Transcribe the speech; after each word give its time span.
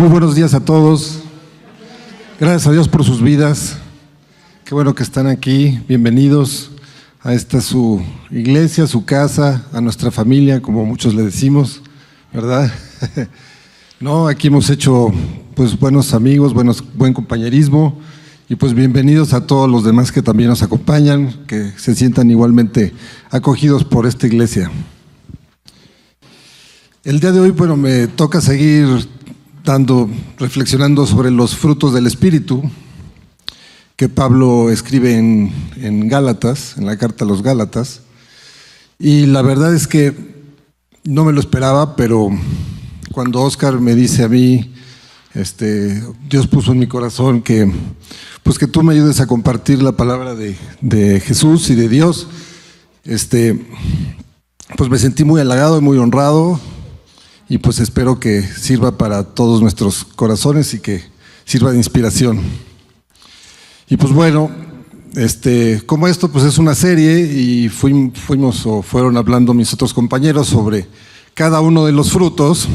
Muy 0.00 0.08
buenos 0.08 0.34
días 0.34 0.54
a 0.54 0.60
todos. 0.60 1.18
Gracias 2.40 2.66
a 2.66 2.72
Dios 2.72 2.88
por 2.88 3.04
sus 3.04 3.20
vidas. 3.20 3.76
Qué 4.64 4.74
bueno 4.74 4.94
que 4.94 5.02
están 5.02 5.26
aquí. 5.26 5.78
Bienvenidos 5.86 6.70
a 7.20 7.34
esta 7.34 7.60
su 7.60 8.00
iglesia, 8.30 8.86
su 8.86 9.04
casa, 9.04 9.66
a 9.74 9.80
nuestra 9.82 10.10
familia, 10.10 10.62
como 10.62 10.86
muchos 10.86 11.12
le 11.12 11.22
decimos, 11.22 11.82
¿verdad? 12.32 12.72
no, 14.00 14.26
aquí 14.26 14.48
hemos 14.48 14.70
hecho 14.70 15.12
pues 15.54 15.78
buenos 15.78 16.14
amigos, 16.14 16.54
buenos, 16.54 16.82
buen 16.94 17.12
compañerismo 17.12 18.00
y 18.48 18.56
pues 18.56 18.72
bienvenidos 18.72 19.34
a 19.34 19.46
todos 19.46 19.68
los 19.68 19.84
demás 19.84 20.12
que 20.12 20.22
también 20.22 20.48
nos 20.48 20.62
acompañan, 20.62 21.44
que 21.46 21.72
se 21.76 21.94
sientan 21.94 22.30
igualmente 22.30 22.94
acogidos 23.30 23.84
por 23.84 24.06
esta 24.06 24.26
iglesia. 24.26 24.70
El 27.04 27.20
día 27.20 27.32
de 27.32 27.40
hoy, 27.40 27.50
bueno, 27.50 27.76
me 27.76 28.06
toca 28.06 28.40
seguir 28.40 29.06
dando, 29.64 30.08
reflexionando 30.38 31.06
sobre 31.06 31.30
los 31.30 31.56
frutos 31.56 31.92
del 31.92 32.06
Espíritu 32.06 32.62
que 33.96 34.08
Pablo 34.08 34.70
escribe 34.70 35.16
en, 35.16 35.52
en 35.76 36.08
Gálatas, 36.08 36.76
en 36.78 36.86
la 36.86 36.96
carta 36.96 37.24
a 37.24 37.28
los 37.28 37.42
Gálatas. 37.42 38.00
Y 38.98 39.26
la 39.26 39.42
verdad 39.42 39.74
es 39.74 39.86
que 39.86 40.14
no 41.04 41.24
me 41.24 41.32
lo 41.32 41.40
esperaba, 41.40 41.96
pero 41.96 42.30
cuando 43.12 43.42
Oscar 43.42 43.78
me 43.78 43.94
dice 43.94 44.24
a 44.24 44.28
mí, 44.28 44.72
este, 45.34 46.02
Dios 46.28 46.46
puso 46.46 46.72
en 46.72 46.78
mi 46.78 46.86
corazón 46.86 47.42
que, 47.42 47.70
pues 48.42 48.58
que 48.58 48.66
tú 48.66 48.82
me 48.82 48.94
ayudes 48.94 49.20
a 49.20 49.26
compartir 49.26 49.82
la 49.82 49.92
palabra 49.92 50.34
de, 50.34 50.56
de 50.80 51.20
Jesús 51.20 51.68
y 51.70 51.74
de 51.74 51.88
Dios, 51.88 52.26
este, 53.04 53.66
pues 54.76 54.88
me 54.88 54.98
sentí 54.98 55.24
muy 55.24 55.40
halagado 55.40 55.78
y 55.78 55.82
muy 55.82 55.98
honrado 55.98 56.58
y 57.50 57.58
pues 57.58 57.80
espero 57.80 58.20
que 58.20 58.42
sirva 58.42 58.96
para 58.96 59.24
todos 59.24 59.60
nuestros 59.60 60.04
corazones 60.04 60.72
y 60.72 60.78
que 60.78 61.02
sirva 61.44 61.72
de 61.72 61.78
inspiración. 61.78 62.40
Y 63.88 63.96
pues 63.96 64.12
bueno, 64.12 64.52
este, 65.16 65.82
como 65.84 66.06
esto 66.06 66.30
pues 66.30 66.44
es 66.44 66.58
una 66.58 66.76
serie 66.76 67.18
y 67.18 67.68
fuimos 67.68 68.64
o 68.66 68.82
fueron 68.82 69.16
hablando 69.16 69.52
mis 69.52 69.74
otros 69.74 69.92
compañeros 69.92 70.46
sobre 70.46 70.86
cada 71.34 71.60
uno 71.60 71.84
de 71.86 71.90
los 71.90 72.12
frutos, 72.12 72.68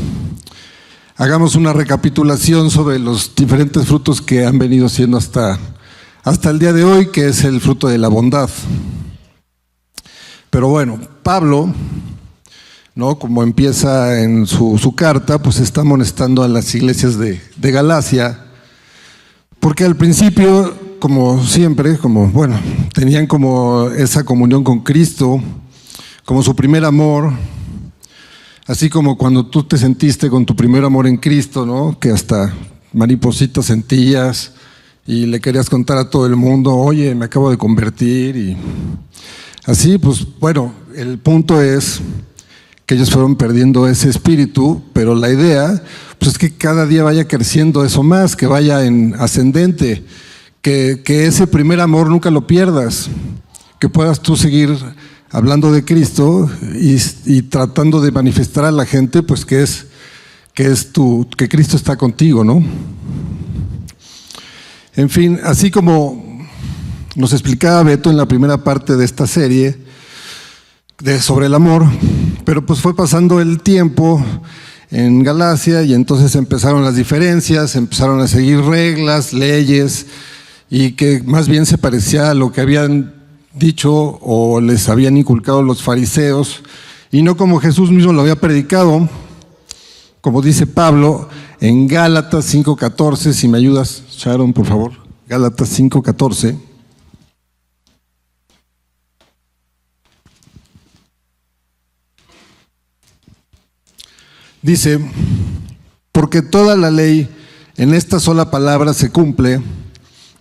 hagamos 1.15 1.55
una 1.55 1.71
recapitulación 1.71 2.69
sobre 2.69 2.99
los 2.99 3.33
diferentes 3.33 3.85
frutos 3.85 4.21
que 4.21 4.45
han 4.45 4.59
venido 4.59 4.89
siendo 4.89 5.15
hasta, 5.15 5.57
hasta 6.21 6.49
el 6.49 6.59
día 6.59 6.73
de 6.73 6.83
hoy, 6.83 7.11
que 7.11 7.29
es 7.29 7.45
el 7.45 7.61
fruto 7.61 7.87
de 7.87 7.97
la 7.97 8.09
bondad. 8.09 8.49
Pero 10.49 10.67
bueno, 10.67 10.99
Pablo 11.23 11.73
¿no? 12.95 13.19
Como 13.19 13.43
empieza 13.43 14.21
en 14.21 14.47
su, 14.47 14.93
carta, 14.95 15.37
pues 15.41 15.59
está 15.59 15.81
amonestando 15.81 16.43
a 16.43 16.47
las 16.47 16.73
iglesias 16.73 17.17
de, 17.19 17.41
de, 17.57 17.71
Galacia, 17.71 18.45
porque 19.59 19.83
al 19.83 19.97
principio, 19.97 20.73
como 20.99 21.43
siempre, 21.45 21.97
como, 21.97 22.29
bueno, 22.29 22.57
tenían 22.93 23.27
como 23.27 23.89
esa 23.89 24.23
comunión 24.23 24.63
con 24.63 24.79
Cristo, 24.79 25.41
como 26.23 26.41
su 26.41 26.55
primer 26.55 26.85
amor, 26.85 27.33
así 28.65 28.89
como 28.89 29.17
cuando 29.17 29.45
tú 29.45 29.63
te 29.63 29.77
sentiste 29.77 30.29
con 30.29 30.45
tu 30.45 30.55
primer 30.55 30.85
amor 30.85 31.05
en 31.05 31.17
Cristo, 31.17 31.65
¿no? 31.65 31.99
Que 31.99 32.11
hasta 32.11 32.53
maripositas 32.93 33.65
sentías 33.65 34.53
y 35.05 35.25
le 35.25 35.41
querías 35.41 35.69
contar 35.69 35.97
a 35.97 36.09
todo 36.09 36.25
el 36.25 36.37
mundo, 36.37 36.73
oye, 36.73 37.13
me 37.13 37.25
acabo 37.25 37.51
de 37.51 37.57
convertir 37.57 38.37
y 38.37 38.57
así, 39.65 39.97
pues 39.97 40.25
bueno, 40.39 40.73
el 40.95 41.19
punto 41.19 41.61
es 41.61 42.01
que 42.85 42.95
ellos 42.95 43.09
fueron 43.09 43.35
perdiendo 43.35 43.87
ese 43.87 44.09
espíritu, 44.09 44.83
pero 44.93 45.15
la 45.15 45.29
idea 45.29 45.81
pues, 46.19 46.31
es 46.31 46.37
que 46.37 46.55
cada 46.55 46.85
día 46.85 47.03
vaya 47.03 47.27
creciendo 47.27 47.83
eso 47.83 48.03
más, 48.03 48.35
que 48.35 48.47
vaya 48.47 48.85
en 48.85 49.15
ascendente, 49.17 50.03
que, 50.61 51.01
ese 51.07 51.47
primer 51.47 51.79
amor 51.79 52.09
nunca 52.09 52.31
lo 52.31 52.47
pierdas, 52.47 53.09
que 53.79 53.89
puedas 53.89 54.21
tú 54.21 54.35
seguir 54.35 54.75
hablando 55.31 55.71
de 55.71 55.83
Cristo 55.83 56.49
y, 56.73 57.41
tratando 57.43 58.01
de 58.01 58.11
manifestar 58.11 58.65
a 58.65 58.71
la 58.71 58.85
gente 58.85 59.21
pues 59.21 59.45
que 59.45 59.63
es 59.63 59.87
que 60.53 60.71
es 60.71 60.93
tu 60.93 61.27
que 61.35 61.49
Cristo 61.49 61.75
está 61.75 61.97
contigo, 61.97 62.43
¿no? 62.43 62.63
En 64.95 65.09
fin, 65.09 65.39
así 65.43 65.69
como 65.69 66.47
nos 67.15 67.33
explicaba 67.33 67.83
Beto 67.83 68.09
en 68.09 68.15
la 68.15 68.25
primera 68.25 68.63
parte 68.63 68.95
de 68.95 69.03
esta 69.03 69.27
serie 69.27 69.84
de 70.99 71.21
sobre 71.21 71.47
el 71.47 71.53
amor, 71.53 71.85
pero 72.45 72.65
pues 72.65 72.79
fue 72.79 72.95
pasando 72.95 73.41
el 73.41 73.61
tiempo 73.61 74.23
en 74.91 75.23
Galacia 75.23 75.83
y 75.83 75.93
entonces 75.93 76.35
empezaron 76.35 76.83
las 76.83 76.95
diferencias, 76.95 77.75
empezaron 77.75 78.21
a 78.21 78.27
seguir 78.27 78.61
reglas, 78.61 79.33
leyes, 79.33 80.05
y 80.69 80.91
que 80.91 81.21
más 81.25 81.49
bien 81.49 81.65
se 81.65 81.77
parecía 81.77 82.31
a 82.31 82.33
lo 82.33 82.51
que 82.51 82.61
habían 82.61 83.13
dicho 83.53 83.91
o 83.93 84.61
les 84.61 84.87
habían 84.87 85.17
inculcado 85.17 85.61
los 85.63 85.83
fariseos, 85.83 86.63
y 87.11 87.21
no 87.23 87.35
como 87.35 87.59
Jesús 87.59 87.91
mismo 87.91 88.13
lo 88.13 88.21
había 88.21 88.39
predicado, 88.39 89.09
como 90.21 90.41
dice 90.41 90.65
Pablo 90.65 91.29
en 91.59 91.87
Gálatas 91.87 92.53
5.14, 92.53 93.33
si 93.33 93.47
me 93.47 93.57
ayudas, 93.57 94.03
Sharon, 94.11 94.53
por 94.53 94.65
favor, 94.65 94.93
Gálatas 95.27 95.77
5.14. 95.77 96.55
Dice, 104.65 104.99
porque 106.11 106.41
toda 106.41 106.75
la 106.75 106.89
ley 106.89 107.29
en 107.77 107.93
esta 107.93 108.19
sola 108.19 108.49
palabra 108.49 108.95
se 108.95 109.11
cumple, 109.11 109.61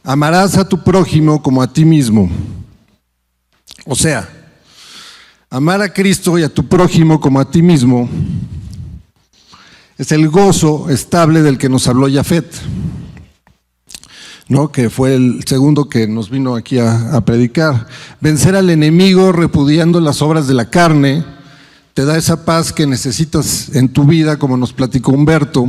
amarás 0.03 0.57
a 0.57 0.67
tu 0.67 0.83
prójimo 0.83 1.43
como 1.43 1.61
a 1.61 1.71
ti 1.71 1.85
mismo. 1.85 2.31
O 3.85 3.95
sea, 3.95 4.27
amar 5.51 5.83
a 5.83 5.93
Cristo 5.93 6.39
y 6.39 6.43
a 6.43 6.49
tu 6.49 6.67
prójimo 6.67 7.21
como 7.21 7.39
a 7.39 7.51
ti 7.51 7.61
mismo 7.61 8.09
es 9.99 10.11
el 10.11 10.31
gozo 10.31 10.89
estable 10.89 11.43
del 11.43 11.59
que 11.59 11.69
nos 11.69 11.87
habló 11.87 12.11
Jafet, 12.11 12.51
¿no? 14.49 14.73
que 14.73 14.89
fue 14.89 15.17
el 15.17 15.45
segundo 15.47 15.91
que 15.91 16.09
nos 16.09 16.31
vino 16.31 16.55
aquí 16.55 16.79
a, 16.79 17.15
a 17.15 17.27
predicar. 17.27 17.89
Vencer 18.23 18.57
al 18.57 18.71
enemigo 18.71 19.33
repudiando 19.33 20.01
las 20.01 20.23
obras 20.23 20.47
de 20.47 20.55
la 20.55 20.71
carne 20.71 21.34
te 21.95 22.05
da 22.05 22.19
esa 22.19 22.45
paz 22.45 22.73
que 22.73 22.89
necesitas 22.89 23.71
en 23.73 23.89
tu 23.89 24.05
vida, 24.05 24.37
como 24.37 24.57
nos 24.57 24.73
platicó 24.73 25.13
Humberto, 25.13 25.69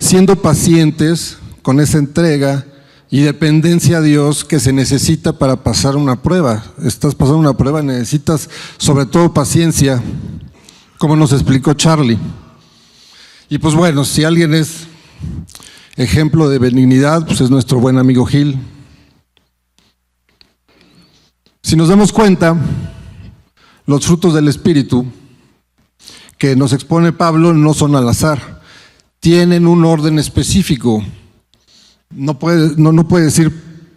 siendo 0.00 0.40
pacientes 0.40 1.36
con 1.60 1.78
esa 1.78 1.98
entrega 1.98 2.64
y 3.10 3.20
dependencia 3.20 3.98
a 3.98 4.00
Dios 4.00 4.44
que 4.44 4.58
se 4.58 4.72
necesita 4.72 5.34
para 5.34 5.62
pasar 5.62 5.94
una 5.94 6.22
prueba. 6.22 6.64
Estás 6.82 7.14
pasando 7.14 7.38
una 7.38 7.56
prueba, 7.56 7.82
necesitas 7.82 8.48
sobre 8.78 9.04
todo 9.04 9.34
paciencia, 9.34 10.02
como 10.96 11.16
nos 11.16 11.32
explicó 11.32 11.74
Charlie. 11.74 12.18
Y 13.50 13.58
pues 13.58 13.74
bueno, 13.74 14.06
si 14.06 14.24
alguien 14.24 14.54
es 14.54 14.86
ejemplo 15.96 16.48
de 16.48 16.58
benignidad, 16.58 17.26
pues 17.26 17.42
es 17.42 17.50
nuestro 17.50 17.78
buen 17.78 17.98
amigo 17.98 18.24
Gil. 18.24 18.58
Si 21.62 21.76
nos 21.76 21.88
damos 21.88 22.10
cuenta, 22.10 22.56
los 23.86 24.04
frutos 24.04 24.34
del 24.34 24.48
Espíritu 24.48 25.06
que 26.38 26.54
nos 26.56 26.72
expone 26.72 27.12
Pablo 27.12 27.54
no 27.54 27.72
son 27.72 27.96
al 27.96 28.08
azar, 28.08 28.60
tienen 29.20 29.66
un 29.66 29.84
orden 29.84 30.18
específico. 30.18 31.02
No 32.10 32.38
puede, 32.38 32.76
no, 32.76 32.92
no 32.92 33.06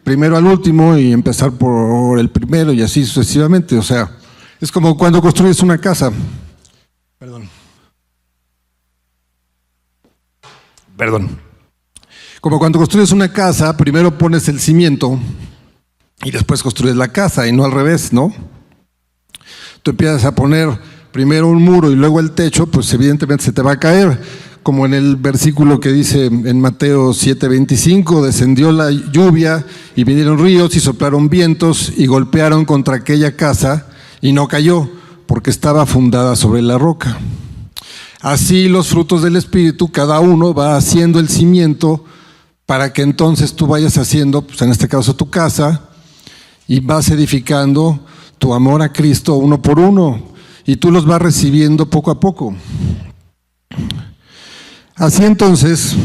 primero 0.04 0.38
al 0.38 0.46
último 0.46 0.98
y 0.98 1.12
empezar 1.12 1.52
por 1.52 2.18
el 2.18 2.30
primero 2.30 2.74
y 2.74 2.82
así 2.82 3.06
sucesivamente. 3.06 3.78
O 3.78 3.84
sea, 3.84 4.18
es 4.60 4.72
como 4.72 4.98
cuando 4.98 5.22
construyes 5.22 5.62
una 5.62 5.78
casa. 5.78 6.12
Perdón. 7.18 7.50
Perdón. 10.98 11.40
Como 12.42 12.58
cuando 12.58 12.80
construyes 12.80 13.12
una 13.12 13.32
casa, 13.32 13.76
primero 13.76 14.18
pones 14.18 14.48
el 14.48 14.60
cimiento 14.60 15.20
y 16.24 16.32
después 16.32 16.64
construyes 16.64 16.96
la 16.96 17.10
casa 17.10 17.48
y 17.48 17.52
no 17.52 17.66
al 17.66 17.72
revés, 17.72 18.14
¿no? 18.14 18.34
Tú 19.84 19.92
empiezas 19.92 20.26
a 20.26 20.36
poner 20.36 20.70
primero 21.12 21.48
un 21.48 21.64
muro 21.64 21.92
y 21.92 21.96
luego 21.96 22.20
el 22.20 22.32
techo, 22.32 22.68
pues 22.68 22.94
evidentemente 22.94 23.46
se 23.46 23.52
te 23.52 23.62
va 23.62 23.74
a 23.74 23.80
caer. 23.80 24.20
Como 24.64 24.86
en 24.86 24.94
el 24.94 25.16
versículo 25.16 25.80
que 25.80 25.92
dice 25.92 26.26
en 26.26 26.60
Mateo 26.60 27.14
7:25, 27.14 28.24
descendió 28.24 28.72
la 28.72 28.92
lluvia 28.92 29.66
y 29.96 30.04
vinieron 30.04 30.38
ríos 30.38 30.76
y 30.76 30.80
soplaron 30.80 31.30
vientos 31.30 31.94
y 31.96 32.06
golpearon 32.08 32.66
contra 32.66 32.96
aquella 32.96 33.36
casa 33.36 33.88
y 34.22 34.34
no 34.34 34.48
cayó 34.48 34.90
porque 35.26 35.50
estaba 35.50 35.86
fundada 35.86 36.36
sobre 36.36 36.62
la 36.62 36.78
roca. 36.78 37.18
Así 38.22 38.68
los 38.68 38.90
frutos 38.90 39.24
del 39.24 39.38
Espíritu, 39.38 39.92
cada 39.92 40.20
uno 40.20 40.54
va 40.54 40.76
haciendo 40.76 41.20
el 41.20 41.30
cimiento 41.30 42.04
para 42.66 42.92
que 42.92 43.02
entonces 43.02 43.56
tú 43.56 43.66
vayas 43.66 43.98
haciendo, 43.98 44.42
pues 44.42 44.62
en 44.62 44.72
este 44.72 44.90
caso 44.90 45.16
tu 45.16 45.30
casa, 45.30 45.90
y 46.68 46.82
vas 46.82 47.10
edificando 47.10 48.06
tu 48.40 48.54
amor 48.54 48.82
a 48.82 48.92
Cristo 48.92 49.36
uno 49.36 49.62
por 49.62 49.80
uno 49.80 50.20
y 50.66 50.78
tú 50.78 50.92
los 50.92 51.06
vas 51.06 51.22
recibiendo 51.22 51.90
poco 51.90 52.10
a 52.10 52.20
poco. 52.20 52.56
Así 54.96 55.24
entonces, 55.24 55.96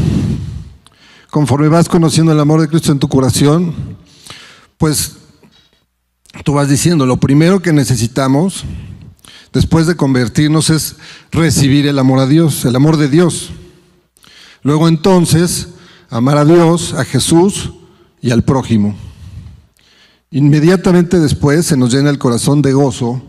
conforme 1.30 1.68
vas 1.68 1.88
conociendo 1.88 2.32
el 2.32 2.40
amor 2.40 2.60
de 2.60 2.68
Cristo 2.68 2.92
en 2.92 2.98
tu 2.98 3.08
corazón, 3.08 3.74
pues 4.78 5.16
tú 6.44 6.54
vas 6.54 6.68
diciendo, 6.68 7.06
lo 7.06 7.16
primero 7.16 7.60
que 7.60 7.72
necesitamos 7.72 8.64
después 9.52 9.86
de 9.86 9.96
convertirnos 9.96 10.70
es 10.70 10.96
recibir 11.30 11.86
el 11.86 11.98
amor 11.98 12.18
a 12.20 12.26
Dios, 12.26 12.64
el 12.64 12.76
amor 12.76 12.96
de 12.96 13.08
Dios. 13.08 13.50
Luego 14.62 14.88
entonces, 14.88 15.68
amar 16.10 16.38
a 16.38 16.44
Dios, 16.44 16.94
a 16.94 17.04
Jesús 17.04 17.72
y 18.20 18.30
al 18.30 18.42
prójimo. 18.44 18.96
Inmediatamente 20.34 21.20
después 21.20 21.64
se 21.64 21.76
nos 21.76 21.94
llena 21.94 22.10
el 22.10 22.18
corazón 22.18 22.60
de 22.60 22.72
gozo 22.72 23.22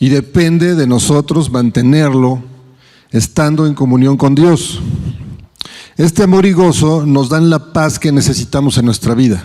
y 0.00 0.08
depende 0.08 0.74
de 0.74 0.88
nosotros 0.88 1.52
mantenerlo 1.52 2.42
estando 3.12 3.64
en 3.64 3.74
comunión 3.74 4.16
con 4.16 4.34
Dios. 4.34 4.80
Este 5.96 6.24
amor 6.24 6.44
y 6.44 6.50
gozo 6.50 7.06
nos 7.06 7.28
dan 7.28 7.48
la 7.48 7.72
paz 7.72 8.00
que 8.00 8.10
necesitamos 8.10 8.76
en 8.76 8.86
nuestra 8.86 9.14
vida. 9.14 9.44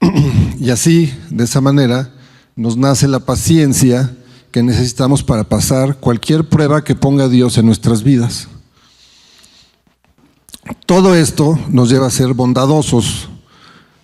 Y 0.58 0.70
así, 0.70 1.12
de 1.28 1.44
esa 1.44 1.60
manera, 1.60 2.10
nos 2.56 2.78
nace 2.78 3.06
la 3.06 3.20
paciencia 3.20 4.16
que 4.50 4.62
necesitamos 4.62 5.22
para 5.22 5.44
pasar 5.44 5.98
cualquier 5.98 6.48
prueba 6.48 6.82
que 6.82 6.94
ponga 6.94 7.28
Dios 7.28 7.58
en 7.58 7.66
nuestras 7.66 8.02
vidas. 8.02 8.48
Todo 10.86 11.14
esto 11.14 11.58
nos 11.68 11.90
lleva 11.90 12.06
a 12.06 12.10
ser 12.10 12.32
bondadosos, 12.32 13.28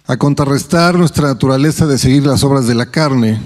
a 0.07 0.17
contrarrestar 0.17 0.99
nuestra 0.99 1.29
naturaleza 1.29 1.87
de 1.87 1.99
seguir 1.99 2.27
las 2.27 2.43
obras 2.45 2.67
de 2.67 2.75
la 2.75 2.87
carne, 2.87 3.41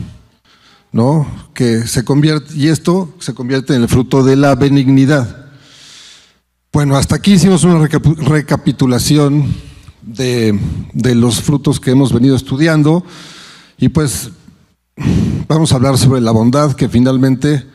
¿no? 0.93 1.27
Que 1.55 1.87
se 1.87 2.05
convierte, 2.05 2.55
y 2.55 2.69
esto 2.69 3.15
se 3.19 3.35
convierte 3.35 3.75
en 3.75 3.83
el 3.83 3.89
fruto 3.89 4.25
de 4.25 4.37
la 4.37 4.55
benignidad. 4.55 5.47
Bueno, 6.73 6.97
hasta 6.97 7.17
aquí 7.17 7.35
hicimos 7.35 7.65
una 7.65 7.87
recapitulación 7.87 9.55
de, 10.03 10.59
de 10.93 11.15
los 11.15 11.41
frutos 11.41 11.81
que 11.81 11.91
hemos 11.91 12.13
venido 12.13 12.37
estudiando 12.37 13.05
y 13.79 13.89
pues 13.89 14.31
vamos 15.49 15.73
a 15.73 15.77
hablar 15.77 15.99
sobre 15.99 16.21
la 16.21 16.31
bondad 16.31 16.73
que 16.73 16.89
finalmente 16.89 17.67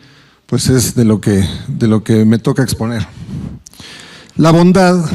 pues 0.45 0.68
es 0.69 0.95
de 0.95 1.06
lo 1.06 1.22
que, 1.22 1.48
de 1.68 1.88
lo 1.88 2.04
que 2.04 2.25
me 2.25 2.38
toca 2.38 2.63
exponer. 2.63 3.07
La 4.36 4.51
bondad 4.51 5.10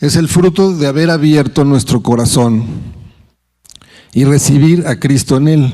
es 0.00 0.16
el 0.16 0.28
fruto 0.28 0.74
de 0.74 0.86
haber 0.86 1.10
abierto 1.10 1.64
nuestro 1.64 2.02
corazón 2.02 2.64
y 4.12 4.24
recibir 4.24 4.86
a 4.86 4.98
Cristo 4.98 5.36
en 5.36 5.48
él. 5.48 5.72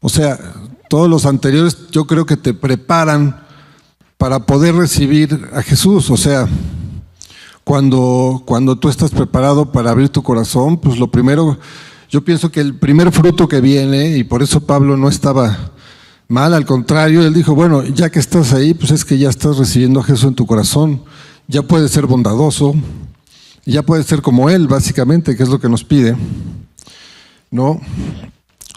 O 0.00 0.08
sea, 0.08 0.38
todos 0.88 1.10
los 1.10 1.26
anteriores 1.26 1.88
yo 1.90 2.06
creo 2.06 2.24
que 2.24 2.38
te 2.38 2.54
preparan 2.54 3.44
para 4.16 4.46
poder 4.46 4.74
recibir 4.74 5.48
a 5.52 5.62
Jesús. 5.62 6.10
O 6.10 6.16
sea, 6.16 6.48
cuando, 7.64 8.42
cuando 8.46 8.78
tú 8.78 8.88
estás 8.88 9.10
preparado 9.10 9.72
para 9.72 9.90
abrir 9.90 10.08
tu 10.08 10.22
corazón, 10.22 10.78
pues 10.78 10.98
lo 10.98 11.10
primero, 11.10 11.58
yo 12.08 12.24
pienso 12.24 12.50
que 12.50 12.60
el 12.60 12.76
primer 12.76 13.12
fruto 13.12 13.46
que 13.46 13.60
viene, 13.60 14.16
y 14.16 14.24
por 14.24 14.42
eso 14.42 14.60
Pablo 14.60 14.96
no 14.96 15.08
estaba 15.08 15.72
mal, 16.28 16.54
al 16.54 16.64
contrario, 16.64 17.22
él 17.26 17.34
dijo, 17.34 17.54
bueno, 17.54 17.84
ya 17.84 18.08
que 18.08 18.20
estás 18.20 18.54
ahí, 18.54 18.72
pues 18.72 18.90
es 18.90 19.04
que 19.04 19.18
ya 19.18 19.28
estás 19.28 19.58
recibiendo 19.58 20.00
a 20.00 20.04
Jesús 20.04 20.24
en 20.24 20.34
tu 20.34 20.46
corazón, 20.46 21.02
ya 21.46 21.60
puedes 21.60 21.90
ser 21.90 22.06
bondadoso, 22.06 22.74
ya 23.72 23.82
puedes 23.82 24.06
ser 24.06 24.22
como 24.22 24.48
Él, 24.48 24.66
básicamente, 24.66 25.36
que 25.36 25.42
es 25.42 25.48
lo 25.48 25.60
que 25.60 25.68
nos 25.68 25.84
pide, 25.84 26.16
¿no? 27.50 27.80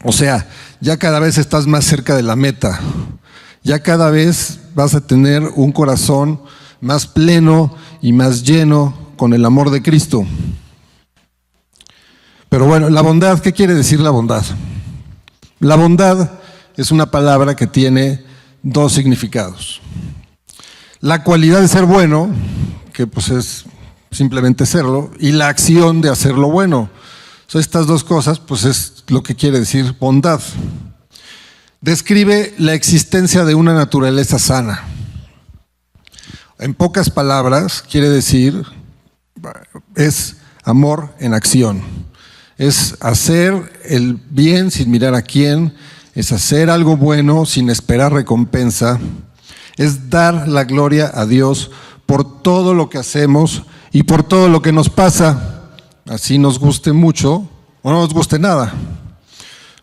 O 0.04 0.12
sea, 0.12 0.50
ya 0.82 0.98
cada 0.98 1.20
vez 1.20 1.38
estás 1.38 1.68
más 1.68 1.86
cerca 1.86 2.16
de 2.16 2.24
la 2.24 2.36
meta, 2.36 2.80
ya 3.64 3.82
cada 3.82 4.10
vez 4.10 4.60
vas 4.76 4.94
a 4.94 5.06
tener 5.08 5.44
un 5.56 5.72
corazón 5.72 6.42
más 6.82 7.08
pleno 7.08 7.76
y 8.02 8.12
más 8.12 8.44
lleno 8.44 9.14
con 9.16 9.34
el 9.34 9.46
amor 9.46 9.70
de 9.70 9.82
Cristo. 9.82 10.26
Pero 12.50 12.66
bueno, 12.66 12.90
la 12.90 13.02
bondad, 13.02 13.40
¿qué 13.40 13.54
quiere 13.54 13.76
decir 13.76 14.02
la 14.02 14.10
bondad? 14.10 14.44
La 15.60 15.76
bondad 15.76 16.32
es 16.76 16.92
una 16.92 17.12
palabra 17.12 17.56
que 17.56 17.68
tiene 17.68 18.26
dos 18.62 18.92
significados. 18.92 19.80
La 21.00 21.24
cualidad 21.24 21.62
de 21.62 21.68
ser 21.68 21.86
bueno, 21.86 22.30
que 22.94 23.08
pues 23.08 23.30
es 23.30 23.66
simplemente 24.12 24.66
serlo, 24.66 25.12
y 25.20 25.32
la 25.32 25.48
acción 25.48 26.02
de 26.02 26.10
hacerlo 26.10 26.50
bueno. 26.52 26.90
estas 27.54 27.88
dos 27.88 28.04
cosas, 28.04 28.40
pues 28.40 28.66
es 28.66 29.04
lo 29.08 29.24
que 29.24 29.36
quiere 29.36 29.60
decir 29.60 29.96
bondad. 30.00 30.42
Describe 31.80 32.54
la 32.58 32.74
existencia 32.74 33.46
de 33.46 33.56
una 33.56 33.74
naturaleza 33.74 34.38
sana. 34.38 34.84
En 36.60 36.74
pocas 36.74 37.10
palabras, 37.10 37.82
quiere 37.82 38.10
decir, 38.10 38.64
es 39.96 40.38
amor 40.64 41.16
en 41.20 41.34
acción. 41.34 41.82
Es 42.58 42.96
hacer 43.00 43.82
el 43.86 44.20
bien 44.30 44.70
sin 44.70 44.92
mirar 44.92 45.16
a 45.16 45.24
quién, 45.24 45.74
es 46.14 46.32
hacer 46.32 46.70
algo 46.70 46.98
bueno 46.98 47.46
sin 47.46 47.70
esperar 47.70 48.14
recompensa, 48.14 49.00
es 49.78 50.10
dar 50.10 50.48
la 50.48 50.66
gloria 50.66 51.10
a 51.14 51.26
Dios 51.26 51.72
por 52.06 52.44
todo 52.44 52.74
lo 52.74 52.90
que 52.90 52.98
hacemos 53.00 53.64
y 53.92 54.04
por 54.04 54.24
todo 54.24 54.48
lo 54.48 54.62
que 54.62 54.72
nos 54.72 54.90
pasa, 54.90 55.70
así 56.08 56.38
nos 56.38 56.60
guste 56.60 56.94
mucho 56.94 57.48
o 57.82 57.92
no 57.92 58.02
nos 58.02 58.14
guste 58.14 58.40
nada. 58.40 58.74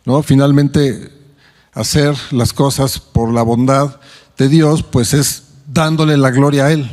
¿no? 0.04 0.22
Finalmente, 0.22 1.12
hacer 1.74 2.16
las 2.30 2.52
cosas 2.52 2.98
por 2.98 3.32
la 3.32 3.42
bondad 3.42 4.00
de 4.38 4.48
Dios, 4.48 4.82
pues 4.82 5.12
es 5.12 5.44
dándole 5.66 6.16
la 6.16 6.30
gloria 6.30 6.66
a 6.66 6.72
Él. 6.72 6.90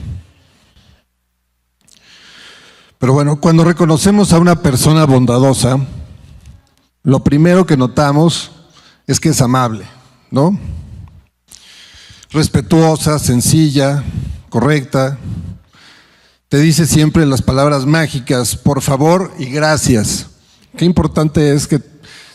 Pero 2.98 3.14
bueno, 3.14 3.40
cuando 3.40 3.64
reconocemos 3.64 4.34
a 4.34 4.40
una 4.40 4.62
persona 4.62 5.06
bondadosa, 5.06 5.80
lo 7.04 7.24
primero 7.24 7.66
que 7.66 7.78
notamos 7.78 8.52
es 9.08 9.20
que 9.20 9.30
es 9.30 9.42
amable, 9.42 9.86
¿no? 10.32 10.58
Respetuosa, 12.32 13.20
sencilla, 13.20 14.04
correcta. 14.50 15.18
Te 16.50 16.60
dice 16.60 16.86
siempre 16.86 17.26
las 17.26 17.42
palabras 17.42 17.86
mágicas, 17.86 18.56
por 18.56 18.82
favor 18.82 19.34
y 19.40 19.46
gracias. 19.46 20.28
Qué 20.78 20.86
importante 20.86 21.54
es 21.54 21.68
que 21.68 21.80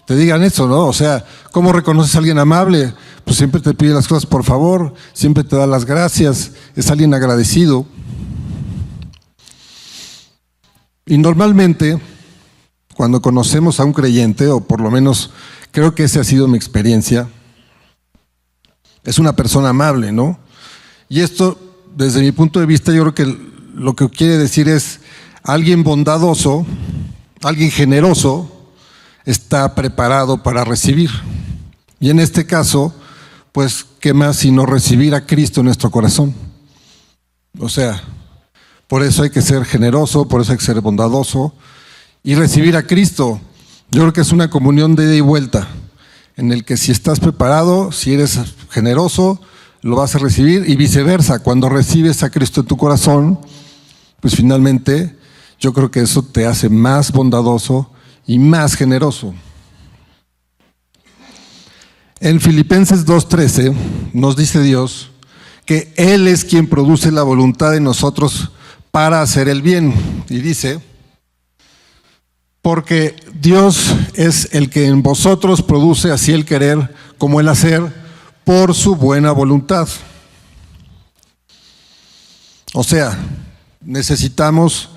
te 0.05 0.17
digan 0.17 0.43
eso, 0.43 0.67
¿no? 0.67 0.87
O 0.87 0.93
sea, 0.93 1.25
¿cómo 1.53 1.73
reconoces 1.73 2.17
a 2.17 2.19
alguien 2.19 2.39
amable? 2.39 2.93
Pues 3.25 3.37
siempre 3.37 3.61
te 3.61 3.73
pide 3.73 3.95
las 3.95 4.09
cosas 4.09 4.27
por 4.27 4.43
favor, 4.43 4.95
siempre 5.13 5.45
te 5.45 5.55
da 5.55 5.67
las 5.67 5.85
gracias, 5.85 6.53
es 6.75 6.91
alguien 6.91 7.15
agradecido. 7.15 7.87
Y 11.07 11.17
normalmente, 11.17 12.01
cuando 12.97 13.23
conocemos 13.23 13.79
a 13.79 13.85
un 13.85 13.93
creyente, 13.93 14.49
o 14.49 14.61
por 14.61 14.81
lo 14.81 14.91
menos 14.91 15.31
creo 15.71 15.95
que 15.95 16.03
esa 16.03 16.21
ha 16.21 16.25
sido 16.25 16.49
mi 16.49 16.57
experiencia, 16.57 17.29
es 19.05 19.21
una 19.21 19.37
persona 19.37 19.69
amable, 19.69 20.11
¿no? 20.11 20.41
Y 21.09 21.21
esto, 21.21 21.59
desde 21.97 22.21
mi 22.21 22.33
punto 22.33 22.59
de 22.59 22.67
vista, 22.67 22.93
yo 22.93 23.03
creo 23.03 23.15
que 23.15 23.50
lo 23.75 23.95
que 23.95 24.09
quiere 24.09 24.39
decir 24.39 24.69
es 24.69 25.01
alguien 25.43 25.83
bondadoso, 25.83 26.67
alguien 27.43 27.71
generoso, 27.71 28.51
está 29.25 29.75
preparado 29.75 30.43
para 30.43 30.65
recibir. 30.65 31.11
Y 31.99 32.11
en 32.11 32.21
este 32.21 32.47
caso, 32.47 32.95
pues, 33.53 33.87
¿qué 34.01 34.15
más 34.15 34.37
sino 34.37 34.67
recibir 34.67 35.15
a 35.15 35.27
Cristo 35.27 35.61
en 35.61 35.67
nuestro 35.67 35.91
corazón? 35.91 36.35
O 37.59 37.69
sea, 37.69 38.03
por 38.87 39.03
eso 39.03 39.23
hay 39.23 39.31
que 39.31 39.43
ser 39.43 39.65
generoso, 39.65 40.27
por 40.27 40.41
eso 40.41 40.53
hay 40.53 40.59
que 40.59 40.65
ser 40.65 40.81
bondadoso 40.81 41.55
y 42.23 42.35
recibir 42.35 42.77
a 42.77 42.87
Cristo. 42.87 43.41
Yo 43.91 44.03
creo 44.03 44.13
que 44.13 44.21
es 44.21 44.33
una 44.33 44.51
comunión 44.51 44.95
de 44.95 45.05
ida 45.05 45.15
y 45.15 45.21
vuelta, 45.21 45.69
en 46.37 46.53
el 46.53 46.65
que 46.65 46.77
si 46.77 46.93
estás 46.93 47.21
preparado, 47.21 47.93
si 47.93 48.15
eres 48.15 48.39
generoso, 48.71 49.41
lo 49.83 49.97
vas 49.97 50.15
a 50.15 50.19
recibir 50.19 50.69
y 50.69 50.77
viceversa. 50.77 51.41
Cuando 51.41 51.69
recibes 51.69 52.23
a 52.23 52.31
Cristo 52.31 52.61
en 52.61 52.67
tu 52.67 52.77
corazón, 52.77 53.41
pues 54.21 54.35
finalmente 54.37 55.17
yo 55.59 55.73
creo 55.73 55.91
que 55.91 56.01
eso 56.01 56.23
te 56.23 56.47
hace 56.47 56.69
más 56.69 57.13
bondadoso 57.13 57.91
y 58.27 58.39
más 58.39 58.75
generoso. 58.75 59.35
En 62.21 62.41
Filipenses 62.41 63.07
2.13 63.07 63.75
nos 64.13 64.37
dice 64.37 64.63
Dios 64.63 65.11
que 65.65 65.93
Él 65.97 66.29
es 66.29 66.45
quien 66.45 66.69
produce 66.69 67.11
la 67.11 67.23
voluntad 67.23 67.73
de 67.73 67.81
nosotros 67.81 68.51
para 68.91 69.23
hacer 69.23 69.49
el 69.49 69.63
bien. 69.63 69.95
Y 70.29 70.41
dice, 70.41 70.81
porque 72.63 73.17
Dios 73.41 73.95
es 74.15 74.49
el 74.53 74.69
que 74.69 74.87
en 74.87 75.03
vosotros 75.03 75.63
produce 75.63 76.11
así 76.11 76.33
el 76.33 76.45
querer 76.45 76.95
como 77.19 77.41
el 77.41 77.49
hacer 77.49 77.83
por 78.45 78.75
su 78.75 78.97
buena 78.97 79.33
voluntad. 79.33 79.89
O 82.75 82.85
sea, 82.85 83.19
necesitamos 83.81 84.91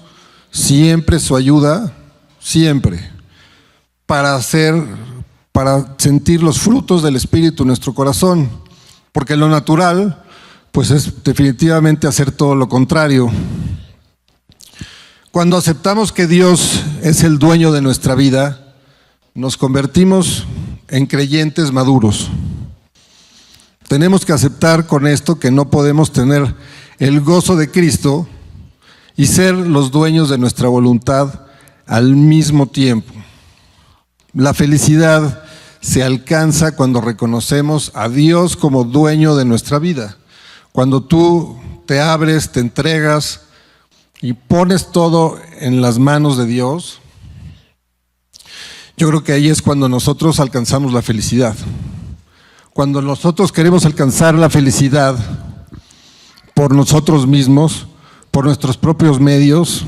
siempre 0.51 1.19
su 1.19 1.35
ayuda, 1.35 1.93
siempre 2.39 3.13
para 4.05 4.35
hacer, 4.35 4.75
para 5.51 5.95
sentir 5.97 6.43
los 6.43 6.59
frutos 6.59 7.03
del 7.03 7.15
Espíritu 7.15 7.63
en 7.63 7.67
nuestro 7.67 7.93
corazón. 7.93 8.49
Porque 9.11 9.35
lo 9.35 9.47
natural, 9.49 10.23
pues 10.71 10.91
es 10.91 11.23
definitivamente 11.23 12.07
hacer 12.07 12.31
todo 12.31 12.55
lo 12.55 12.67
contrario. 12.67 13.31
Cuando 15.31 15.57
aceptamos 15.57 16.11
que 16.11 16.27
Dios 16.27 16.83
es 17.01 17.23
el 17.23 17.39
dueño 17.39 17.71
de 17.71 17.81
nuestra 17.81 18.15
vida, 18.15 18.75
nos 19.33 19.57
convertimos 19.57 20.45
en 20.89 21.07
creyentes 21.07 21.71
maduros. 21.71 22.29
Tenemos 23.87 24.25
que 24.25 24.33
aceptar 24.33 24.85
con 24.85 25.07
esto 25.07 25.39
que 25.39 25.51
no 25.51 25.69
podemos 25.69 26.11
tener 26.11 26.55
el 26.99 27.21
gozo 27.21 27.55
de 27.55 27.71
Cristo 27.71 28.27
y 29.15 29.27
ser 29.27 29.53
los 29.53 29.91
dueños 29.91 30.29
de 30.29 30.37
nuestra 30.37 30.67
voluntad 30.67 31.41
al 31.85 32.15
mismo 32.15 32.67
tiempo. 32.67 33.13
La 34.33 34.53
felicidad 34.53 35.43
se 35.81 36.03
alcanza 36.03 36.75
cuando 36.75 37.01
reconocemos 37.01 37.91
a 37.93 38.09
Dios 38.09 38.55
como 38.55 38.83
dueño 38.83 39.35
de 39.35 39.45
nuestra 39.45 39.79
vida. 39.79 40.17
Cuando 40.71 41.03
tú 41.03 41.59
te 41.85 41.99
abres, 41.99 42.51
te 42.51 42.61
entregas 42.61 43.41
y 44.21 44.33
pones 44.33 44.91
todo 44.91 45.37
en 45.59 45.81
las 45.81 45.99
manos 45.99 46.37
de 46.37 46.45
Dios, 46.45 46.99
yo 48.95 49.09
creo 49.09 49.23
que 49.23 49.33
ahí 49.33 49.49
es 49.49 49.61
cuando 49.61 49.89
nosotros 49.89 50.39
alcanzamos 50.39 50.93
la 50.93 51.01
felicidad. 51.01 51.55
Cuando 52.73 53.01
nosotros 53.01 53.51
queremos 53.51 53.85
alcanzar 53.85 54.35
la 54.35 54.49
felicidad 54.49 55.15
por 56.53 56.73
nosotros 56.73 57.27
mismos, 57.27 57.87
por 58.33 58.45
nuestros 58.45 58.77
propios 58.77 59.19
medios, 59.19 59.85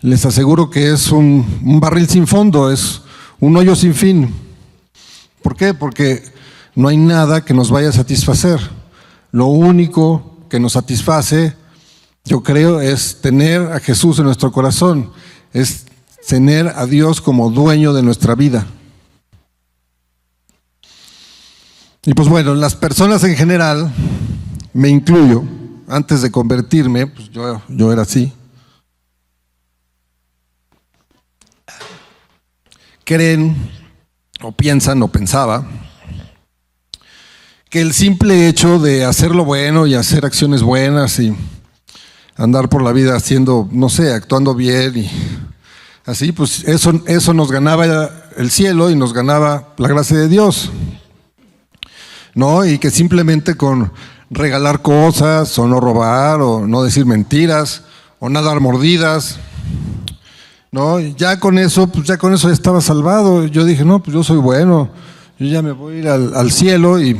les 0.00 0.24
aseguro 0.24 0.70
que 0.70 0.92
es 0.92 1.10
un, 1.10 1.80
barril 1.80 2.08
sin 2.08 2.28
fondo, 2.28 2.70
es 2.70 3.02
un 3.40 3.56
hoyo 3.56 3.74
sin 3.74 3.96
fin. 3.96 4.32
¿Por 5.42 5.56
qué? 5.56 5.74
Porque 5.74 6.22
no 6.76 6.86
hay 6.86 6.96
nada 6.96 7.44
que 7.44 7.52
nos 7.52 7.72
vaya 7.72 7.88
a 7.88 7.92
satisfacer. 7.92 8.60
Lo 9.32 9.46
único 9.46 10.46
que 10.48 10.60
nos 10.60 10.74
satisface, 10.74 11.56
yo 12.24 12.44
creo, 12.44 12.80
es 12.80 13.20
tener 13.20 13.62
a 13.72 13.80
Jesús 13.80 14.20
en 14.20 14.26
nuestro 14.26 14.52
corazón, 14.52 15.10
es 15.52 15.86
tener 16.28 16.68
a 16.68 16.86
Dios 16.86 17.20
como 17.20 17.50
dueño 17.50 17.92
de 17.92 18.04
nuestra 18.04 18.36
vida. 18.36 18.68
Y 22.04 22.14
pues 22.14 22.28
bueno, 22.28 22.54
las 22.54 22.76
personas 22.76 23.24
en 23.24 23.34
general, 23.34 23.92
me 24.72 24.90
incluyo, 24.90 25.42
antes 25.94 26.22
de 26.22 26.30
convertirme, 26.32 27.06
pues 27.06 27.30
yo, 27.30 27.62
yo 27.68 27.92
era 27.92 28.02
así, 28.02 28.32
creen 33.04 33.56
o 34.42 34.50
piensan 34.50 35.00
o 35.04 35.08
pensaba 35.08 35.64
que 37.70 37.80
el 37.80 37.92
simple 37.92 38.48
hecho 38.48 38.80
de 38.80 39.04
hacer 39.04 39.36
lo 39.36 39.44
bueno 39.44 39.86
y 39.86 39.94
hacer 39.94 40.26
acciones 40.26 40.62
buenas 40.62 41.20
y 41.20 41.32
andar 42.36 42.68
por 42.68 42.82
la 42.82 42.90
vida 42.90 43.14
haciendo, 43.14 43.68
no 43.70 43.88
sé, 43.88 44.12
actuando 44.12 44.52
bien 44.52 44.98
y 44.98 45.10
así, 46.06 46.32
pues 46.32 46.64
eso, 46.64 47.02
eso 47.06 47.34
nos 47.34 47.52
ganaba 47.52 48.10
el 48.36 48.50
cielo 48.50 48.90
y 48.90 48.96
nos 48.96 49.12
ganaba 49.12 49.74
la 49.76 49.88
gracia 49.88 50.18
de 50.18 50.26
Dios. 50.26 50.72
¿No? 52.34 52.64
Y 52.64 52.78
que 52.78 52.90
simplemente 52.90 53.54
con 53.56 53.92
regalar 54.34 54.82
cosas 54.82 55.58
o 55.58 55.66
no 55.66 55.80
robar 55.80 56.40
o 56.42 56.66
no 56.66 56.82
decir 56.82 57.06
mentiras 57.06 57.82
o 58.18 58.28
no 58.28 58.42
dar 58.42 58.60
mordidas. 58.60 59.38
¿No? 60.70 60.98
ya 60.98 61.38
con 61.38 61.56
eso, 61.56 61.86
pues 61.86 62.04
ya 62.04 62.18
con 62.18 62.34
eso 62.34 62.50
estaba 62.50 62.80
salvado. 62.80 63.46
Yo 63.46 63.64
dije, 63.64 63.84
no, 63.84 64.02
pues 64.02 64.12
yo 64.12 64.24
soy 64.24 64.38
bueno, 64.38 64.90
yo 65.38 65.46
ya 65.46 65.62
me 65.62 65.70
voy 65.70 65.94
a 65.94 65.98
ir 65.98 66.08
al, 66.08 66.50
cielo 66.50 67.00
y 67.00 67.16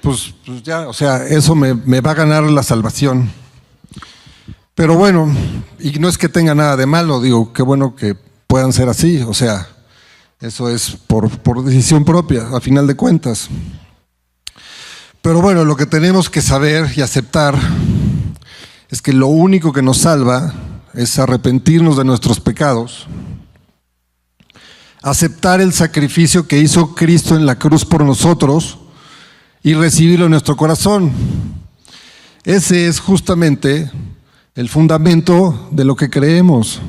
pues, 0.00 0.34
pues, 0.46 0.62
ya, 0.62 0.88
o 0.88 0.94
sea, 0.94 1.26
eso 1.26 1.54
me, 1.54 1.74
me, 1.74 2.00
va 2.00 2.12
a 2.12 2.14
ganar 2.14 2.42
la 2.44 2.62
salvación. 2.62 3.30
Pero 4.74 4.96
bueno, 4.96 5.30
y 5.78 5.90
no 5.98 6.08
es 6.08 6.16
que 6.16 6.30
tenga 6.30 6.54
nada 6.54 6.78
de 6.78 6.86
malo, 6.86 7.20
digo, 7.20 7.52
qué 7.52 7.62
bueno 7.62 7.94
que 7.94 8.16
puedan 8.46 8.72
ser 8.72 8.88
así, 8.88 9.20
o 9.20 9.34
sea, 9.34 9.68
eso 10.40 10.68
es 10.70 10.96
por, 11.06 11.28
por 11.40 11.62
decisión 11.64 12.04
propia, 12.04 12.48
a 12.54 12.60
final 12.60 12.86
de 12.86 12.94
cuentas. 12.94 13.50
Pero 15.24 15.40
bueno, 15.40 15.64
lo 15.64 15.74
que 15.74 15.86
tenemos 15.86 16.28
que 16.28 16.42
saber 16.42 16.92
y 16.94 17.00
aceptar 17.00 17.58
es 18.90 19.00
que 19.00 19.14
lo 19.14 19.28
único 19.28 19.72
que 19.72 19.80
nos 19.80 19.96
salva 19.96 20.52
es 20.92 21.18
arrepentirnos 21.18 21.96
de 21.96 22.04
nuestros 22.04 22.40
pecados, 22.40 23.06
aceptar 25.00 25.62
el 25.62 25.72
sacrificio 25.72 26.46
que 26.46 26.58
hizo 26.58 26.94
Cristo 26.94 27.36
en 27.36 27.46
la 27.46 27.58
cruz 27.58 27.86
por 27.86 28.04
nosotros 28.04 28.76
y 29.62 29.72
recibirlo 29.72 30.26
en 30.26 30.32
nuestro 30.32 30.58
corazón. 30.58 31.10
Ese 32.44 32.86
es 32.86 33.00
justamente 33.00 33.90
el 34.54 34.68
fundamento 34.68 35.70
de 35.72 35.86
lo 35.86 35.96
que 35.96 36.10
creemos. 36.10 36.82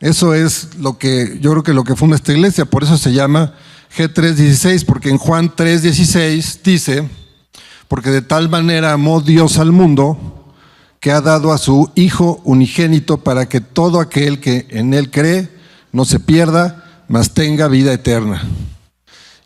Eso 0.00 0.32
es 0.32 0.76
lo 0.78 0.96
que 0.96 1.38
yo 1.42 1.50
creo 1.50 1.62
que 1.62 1.74
lo 1.74 1.84
que 1.84 1.94
funda 1.94 2.16
esta 2.16 2.32
iglesia, 2.32 2.64
por 2.64 2.84
eso 2.84 2.96
se 2.96 3.12
llama 3.12 3.52
G316, 3.94 4.86
porque 4.86 5.10
en 5.10 5.18
Juan 5.18 5.54
3:16 5.54 6.62
dice, 6.64 7.06
porque 7.94 8.10
de 8.10 8.22
tal 8.22 8.48
manera 8.48 8.92
amó 8.92 9.20
Dios 9.20 9.56
al 9.58 9.70
mundo 9.70 10.18
que 10.98 11.12
ha 11.12 11.20
dado 11.20 11.52
a 11.52 11.58
su 11.58 11.92
Hijo 11.94 12.40
unigénito 12.42 13.18
para 13.18 13.48
que 13.48 13.60
todo 13.60 14.00
aquel 14.00 14.40
que 14.40 14.66
en 14.70 14.94
Él 14.94 15.12
cree 15.12 15.48
no 15.92 16.04
se 16.04 16.18
pierda, 16.18 17.04
mas 17.06 17.34
tenga 17.34 17.68
vida 17.68 17.92
eterna. 17.92 18.42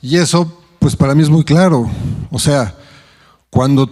Y 0.01 0.17
eso, 0.17 0.63
pues 0.79 0.97
para 0.97 1.15
mí 1.15 1.23
es 1.23 1.29
muy 1.29 1.45
claro. 1.45 1.91
O 2.31 2.39
sea, 2.39 2.75
cuando 3.51 3.91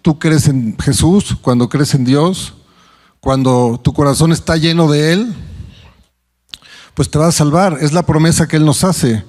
tú 0.00 0.18
crees 0.18 0.48
en 0.48 0.78
Jesús, 0.78 1.36
cuando 1.42 1.68
crees 1.68 1.92
en 1.92 2.06
Dios, 2.06 2.54
cuando 3.20 3.78
tu 3.84 3.92
corazón 3.92 4.32
está 4.32 4.56
lleno 4.56 4.90
de 4.90 5.12
Él, 5.12 5.34
pues 6.94 7.10
te 7.10 7.18
va 7.18 7.26
a 7.26 7.32
salvar. 7.32 7.76
Es 7.82 7.92
la 7.92 8.06
promesa 8.06 8.48
que 8.48 8.56
Él 8.56 8.64
nos 8.64 8.84
hace. 8.84 9.22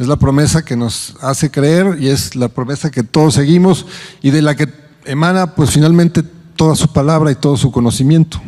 Es 0.00 0.08
la 0.08 0.16
promesa 0.16 0.64
que 0.64 0.76
nos 0.76 1.14
hace 1.20 1.50
creer 1.50 1.98
y 2.00 2.08
es 2.08 2.34
la 2.34 2.48
promesa 2.48 2.90
que 2.90 3.02
todos 3.02 3.34
seguimos 3.34 3.84
y 4.22 4.30
de 4.30 4.40
la 4.40 4.56
que 4.56 4.66
emana 5.04 5.54
pues 5.54 5.72
finalmente 5.72 6.22
toda 6.22 6.74
su 6.74 6.90
palabra 6.90 7.30
y 7.30 7.34
todo 7.34 7.58
su 7.58 7.70
conocimiento. 7.70 8.40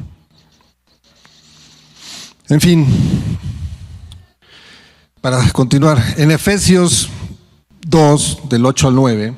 En 2.48 2.58
fin, 2.58 2.86
para 5.20 5.46
continuar, 5.52 6.02
en 6.16 6.30
Efesios 6.30 7.10
2, 7.86 8.48
del 8.48 8.64
8 8.64 8.88
al 8.88 8.94
9, 8.94 9.36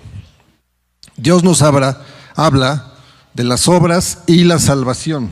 Dios 1.17 1.43
nos 1.43 1.63
habla, 1.63 2.01
habla 2.37 2.95
de 3.33 3.43
las 3.43 3.67
obras 3.67 4.21
y 4.29 4.45
la 4.45 4.61
salvación. 4.61 5.31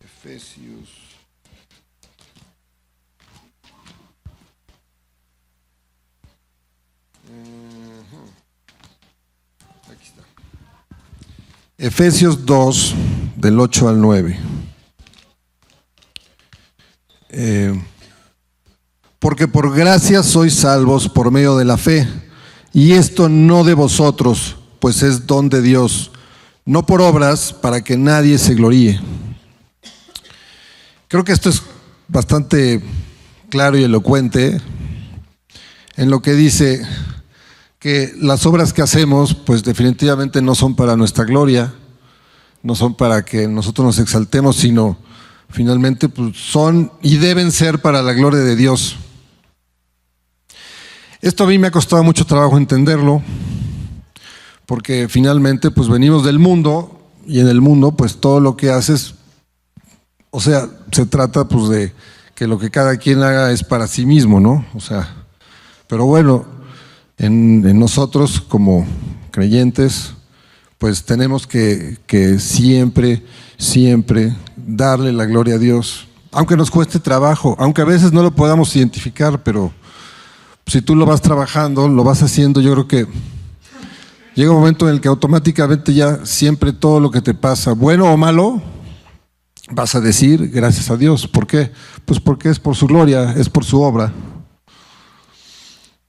Efesios 0.00 0.98
2, 11.78 12.94
del 13.36 13.60
8 13.60 13.88
al 13.88 14.00
9. 14.00 14.38
Eh, 17.30 17.80
porque 19.20 19.46
por 19.46 19.74
gracia 19.74 20.22
sois 20.22 20.54
salvos 20.54 21.08
por 21.08 21.30
medio 21.30 21.56
de 21.56 21.64
la 21.64 21.76
fe, 21.76 22.08
y 22.72 22.92
esto 22.92 23.28
no 23.28 23.62
de 23.62 23.74
vosotros, 23.74 24.56
pues 24.80 25.02
es 25.02 25.26
don 25.26 25.48
de 25.48 25.62
Dios, 25.62 26.10
no 26.64 26.84
por 26.84 27.00
obras 27.00 27.52
para 27.52 27.82
que 27.82 27.96
nadie 27.96 28.38
se 28.38 28.54
gloríe. 28.54 29.00
Creo 31.06 31.22
que 31.22 31.32
esto 31.32 31.48
es 31.48 31.62
bastante 32.08 32.82
claro 33.50 33.78
y 33.78 33.84
elocuente 33.84 34.60
en 35.96 36.10
lo 36.10 36.22
que 36.22 36.32
dice, 36.34 36.82
que 37.78 38.12
las 38.18 38.44
obras 38.46 38.72
que 38.72 38.82
hacemos, 38.82 39.34
pues 39.34 39.62
definitivamente 39.62 40.42
no 40.42 40.54
son 40.54 40.74
para 40.74 40.96
nuestra 40.96 41.24
gloria, 41.24 41.72
no 42.62 42.74
son 42.74 42.94
para 42.94 43.24
que 43.24 43.46
nosotros 43.46 43.86
nos 43.86 43.98
exaltemos, 43.98 44.56
sino 44.56 44.98
finalmente 45.48 46.08
pues, 46.08 46.36
son 46.36 46.92
y 47.02 47.16
deben 47.18 47.52
ser 47.52 47.80
para 47.80 48.02
la 48.02 48.12
gloria 48.12 48.40
de 48.40 48.56
Dios. 48.56 48.96
Esto 51.20 51.44
a 51.44 51.46
mí 51.46 51.58
me 51.58 51.68
ha 51.68 51.72
costado 51.72 52.02
mucho 52.02 52.24
trabajo 52.24 52.56
entenderlo, 52.56 53.22
porque 54.66 55.08
finalmente 55.08 55.70
pues 55.70 55.88
venimos 55.88 56.24
del 56.24 56.38
mundo 56.38 57.00
y 57.26 57.40
en 57.40 57.48
el 57.48 57.60
mundo 57.60 57.92
pues 57.92 58.20
todo 58.20 58.40
lo 58.40 58.56
que 58.56 58.70
haces, 58.70 59.14
o 60.30 60.40
sea, 60.40 60.68
se 60.92 61.06
trata 61.06 61.46
pues 61.46 61.68
de 61.68 61.92
que 62.34 62.46
lo 62.46 62.58
que 62.58 62.70
cada 62.70 62.96
quien 62.96 63.22
haga 63.22 63.50
es 63.50 63.64
para 63.64 63.86
sí 63.86 64.06
mismo, 64.06 64.40
¿no? 64.40 64.64
O 64.74 64.80
sea, 64.80 65.26
pero 65.88 66.06
bueno, 66.06 66.57
en, 67.18 67.78
nosotros 67.78 68.40
como 68.40 68.86
creyentes, 69.30 70.14
pues 70.78 71.04
tenemos 71.04 71.46
que, 71.46 71.98
que, 72.06 72.38
siempre, 72.38 73.24
siempre 73.56 74.34
darle 74.56 75.12
la 75.12 75.26
gloria 75.26 75.56
a 75.56 75.58
Dios, 75.58 76.06
aunque 76.30 76.56
nos 76.56 76.70
cueste 76.70 77.00
trabajo, 77.00 77.56
aunque 77.58 77.82
a 77.82 77.86
veces 77.86 78.12
no 78.12 78.22
lo 78.22 78.30
podamos 78.30 78.74
identificar, 78.76 79.42
pero 79.42 79.72
si 80.66 80.82
tú 80.82 80.94
lo 80.94 81.06
vas 81.06 81.20
trabajando, 81.20 81.88
lo 81.88 82.04
vas 82.04 82.22
haciendo, 82.22 82.60
yo 82.60 82.72
creo 82.72 82.88
que 82.88 83.06
llega 84.34 84.50
un 84.50 84.58
momento 84.58 84.88
en 84.88 84.94
el 84.94 85.00
que 85.00 85.08
automáticamente 85.08 85.92
ya 85.92 86.24
siempre 86.24 86.72
todo 86.72 87.00
lo 87.00 87.10
que 87.10 87.20
te 87.20 87.34
pasa, 87.34 87.72
bueno 87.72 88.12
o 88.12 88.16
malo, 88.16 88.62
vas 89.70 89.94
a 89.94 90.00
decir 90.00 90.48
gracias 90.48 90.90
a 90.90 90.96
Dios. 90.96 91.26
¿Por 91.26 91.46
qué? 91.46 91.72
Pues 92.04 92.20
porque 92.20 92.48
es 92.48 92.58
por 92.58 92.76
su 92.76 92.86
gloria, 92.86 93.32
es 93.32 93.48
por 93.48 93.64
su 93.64 93.80
obra. 93.80 94.12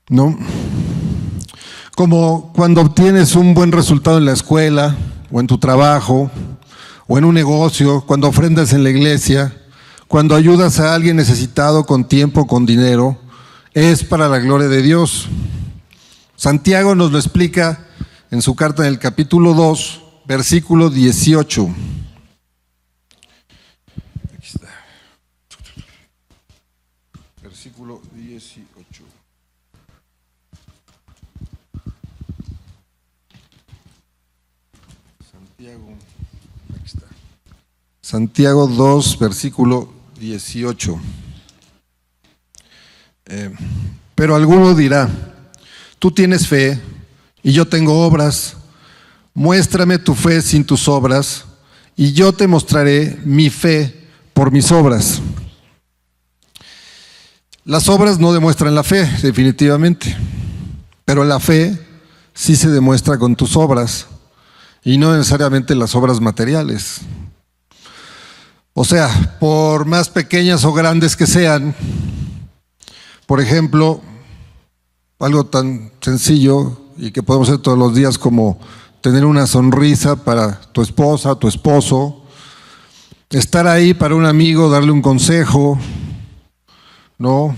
¿No? 0.10 0.38
Como 2.00 2.54
cuando 2.54 2.80
obtienes 2.80 3.36
un 3.36 3.54
buen 3.54 3.74
resultado 3.74 4.20
en 4.20 4.24
la 4.24 4.32
escuela 4.32 4.96
o 5.30 5.42
en 5.42 5.48
tu 5.48 5.58
trabajo 5.58 6.32
o 7.08 7.18
en 7.18 7.26
un 7.26 7.34
negocio, 7.34 8.06
cuando 8.08 8.30
ofrendas 8.30 8.72
en 8.72 8.86
la 8.86 8.90
iglesia, 8.90 9.54
cuando 10.08 10.34
ayudas 10.34 10.80
a 10.80 10.94
alguien 10.94 11.18
necesitado 11.18 11.86
con 11.86 12.08
tiempo, 12.08 12.48
con 12.48 12.66
dinero, 12.66 13.20
es 13.74 14.06
para 14.06 14.30
la 14.30 14.40
gloria 14.40 14.70
de 14.70 14.82
Dios. 14.82 15.28
Santiago 16.38 16.96
nos 16.96 17.12
lo 17.12 17.18
explica 17.18 17.86
en 18.32 18.42
su 18.42 18.56
carta 18.56 18.84
en 18.84 18.94
el 18.94 19.00
capítulo 19.00 19.54
2, 19.54 20.02
versículo 20.26 20.90
18. 20.90 21.70
Aquí 24.38 24.48
está. 24.48 24.70
Versículo 27.44 28.00
18. 28.16 29.04
Santiago, 35.60 35.90
aquí 36.74 36.86
está. 36.86 37.08
Santiago 38.10 38.66
2, 38.66 39.20
versículo 39.20 39.94
18. 40.20 41.00
Eh, 43.28 43.52
pero 44.16 44.36
alguno 44.36 44.74
dirá, 44.74 45.08
tú 46.00 46.10
tienes 46.10 46.48
fe 46.48 46.82
y 47.44 47.52
yo 47.52 47.68
tengo 47.68 48.04
obras, 48.04 48.58
muéstrame 49.36 50.00
tu 50.00 50.16
fe 50.16 50.42
sin 50.42 50.66
tus 50.66 50.88
obras 50.88 51.46
y 51.96 52.14
yo 52.14 52.34
te 52.34 52.48
mostraré 52.48 53.16
mi 53.26 53.52
fe 53.52 54.08
por 54.34 54.52
mis 54.52 54.72
obras. 54.72 55.22
Las 57.64 57.90
obras 57.90 58.18
no 58.18 58.34
demuestran 58.34 58.74
la 58.74 58.82
fe, 58.82 59.08
definitivamente, 59.22 60.18
pero 61.06 61.24
la 61.24 61.40
fe 61.40 61.80
sí 62.34 62.56
se 62.56 62.70
demuestra 62.72 63.20
con 63.20 63.36
tus 63.36 63.56
obras 63.56 64.08
y 64.84 64.98
no 64.98 65.16
necesariamente 65.16 65.76
las 65.76 65.94
obras 65.94 66.20
materiales. 66.20 67.02
O 68.82 68.86
sea, 68.86 69.36
por 69.42 69.84
más 69.84 70.08
pequeñas 70.08 70.64
o 70.64 70.72
grandes 70.72 71.18
que 71.18 71.28
sean, 71.28 71.76
por 73.26 73.42
ejemplo, 73.42 74.00
algo 75.20 75.46
tan 75.48 75.92
sencillo 76.00 76.78
y 76.96 77.12
que 77.12 77.22
podemos 77.22 77.50
hacer 77.50 77.62
todos 77.62 77.78
los 77.78 77.94
días 77.94 78.18
como 78.18 78.58
tener 79.02 79.26
una 79.26 79.48
sonrisa 79.48 80.24
para 80.24 80.62
tu 80.72 80.82
esposa, 80.82 81.36
tu 81.36 81.50
esposo, 81.50 82.24
estar 83.30 83.68
ahí 83.68 83.94
para 83.94 84.16
un 84.16 84.26
amigo, 84.26 84.70
darle 84.70 84.94
un 84.94 85.02
consejo, 85.02 85.78
¿no? 87.18 87.54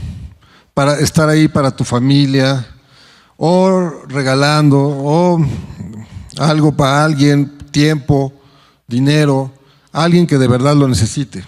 Para 0.73 0.97
estar 1.01 1.29
ahí 1.29 1.47
para 1.47 1.69
tu 1.69 1.83
familia, 1.83 2.65
o 3.37 3.91
regalando, 4.07 4.79
o 4.79 5.39
algo 6.39 6.75
para 6.75 7.05
alguien, 7.05 7.59
tiempo, 7.69 8.33
dinero, 8.87 9.51
alguien 9.91 10.27
que 10.27 10.37
de 10.37 10.47
verdad 10.47 10.75
lo 10.75 10.87
necesite. 10.87 11.43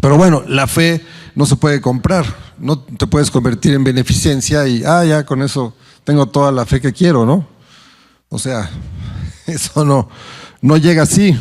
Pero 0.00 0.16
bueno, 0.16 0.42
la 0.46 0.66
fe 0.66 1.04
no 1.34 1.46
se 1.46 1.56
puede 1.56 1.80
comprar 1.80 2.24
no 2.58 2.78
te 2.78 3.06
puedes 3.06 3.30
convertir 3.30 3.74
en 3.74 3.84
beneficencia 3.84 4.66
y, 4.66 4.82
ah, 4.84 5.04
ya 5.04 5.24
con 5.24 5.42
eso 5.42 5.74
tengo 6.04 6.26
toda 6.26 6.52
la 6.52 6.66
fe 6.66 6.80
que 6.80 6.92
quiero, 6.92 7.26
¿no? 7.26 7.46
O 8.28 8.38
sea, 8.38 8.70
eso 9.46 9.84
no, 9.84 10.08
no 10.60 10.76
llega 10.76 11.02
así. 11.02 11.36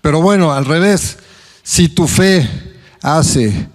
Pero 0.00 0.20
bueno, 0.20 0.52
al 0.52 0.64
revés, 0.64 1.18
si 1.62 1.88
tu 1.88 2.06
fe 2.06 2.48
hace 3.02 3.68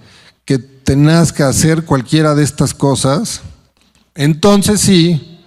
que 0.43 0.57
tengas 0.59 1.31
que 1.31 1.43
hacer 1.43 1.85
cualquiera 1.85 2.35
de 2.35 2.43
estas 2.43 2.73
cosas, 2.73 3.41
entonces 4.15 4.81
sí, 4.81 5.39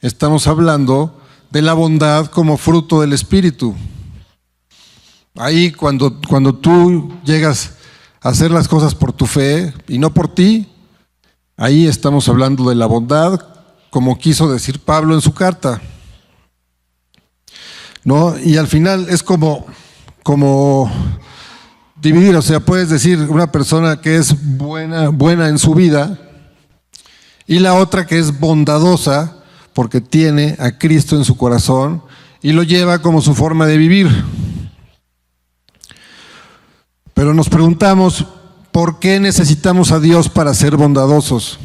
estamos 0.00 0.46
hablando 0.46 1.20
de 1.50 1.62
la 1.62 1.74
bondad 1.74 2.26
como 2.26 2.56
fruto 2.56 3.00
del 3.00 3.12
Espíritu. 3.12 3.74
Ahí 5.36 5.70
cuando, 5.72 6.20
cuando 6.28 6.54
tú 6.54 7.12
llegas 7.24 7.72
hacer 8.20 8.50
las 8.50 8.68
cosas 8.68 8.94
por 8.94 9.12
tu 9.12 9.26
fe 9.26 9.72
y 9.86 9.98
no 9.98 10.12
por 10.12 10.28
ti, 10.28 10.66
ahí 11.56 11.86
estamos 11.86 12.28
hablando 12.28 12.68
de 12.68 12.74
la 12.74 12.86
bondad, 12.86 13.40
como 13.90 14.18
quiso 14.18 14.50
decir 14.50 14.80
Pablo 14.80 15.14
en 15.14 15.20
su 15.20 15.32
carta. 15.32 15.80
¿No? 18.02 18.38
Y 18.38 18.56
al 18.56 18.66
final 18.66 19.06
es 19.10 19.22
como, 19.22 19.66
como 20.22 20.90
dividir, 22.00 22.34
o 22.36 22.42
sea, 22.42 22.60
puedes 22.60 22.88
decir 22.88 23.18
una 23.28 23.50
persona 23.52 24.00
que 24.00 24.16
es 24.16 24.34
buena, 24.56 25.08
buena 25.08 25.48
en 25.48 25.58
su 25.58 25.74
vida 25.74 26.18
y 27.46 27.58
la 27.58 27.74
otra 27.74 28.06
que 28.06 28.18
es 28.18 28.38
bondadosa 28.38 29.36
porque 29.72 30.00
tiene 30.00 30.56
a 30.58 30.78
Cristo 30.78 31.16
en 31.16 31.24
su 31.24 31.36
corazón 31.36 32.02
y 32.42 32.52
lo 32.52 32.62
lleva 32.62 33.02
como 33.02 33.20
su 33.20 33.34
forma 33.34 33.66
de 33.66 33.76
vivir. 33.76 34.08
Pero 37.16 37.32
nos 37.32 37.48
preguntamos, 37.48 38.26
¿por 38.70 38.98
qué 38.98 39.18
necesitamos 39.18 39.90
a 39.90 39.98
Dios 39.98 40.28
para 40.28 40.52
ser 40.52 40.76
bondadosos? 40.76 41.58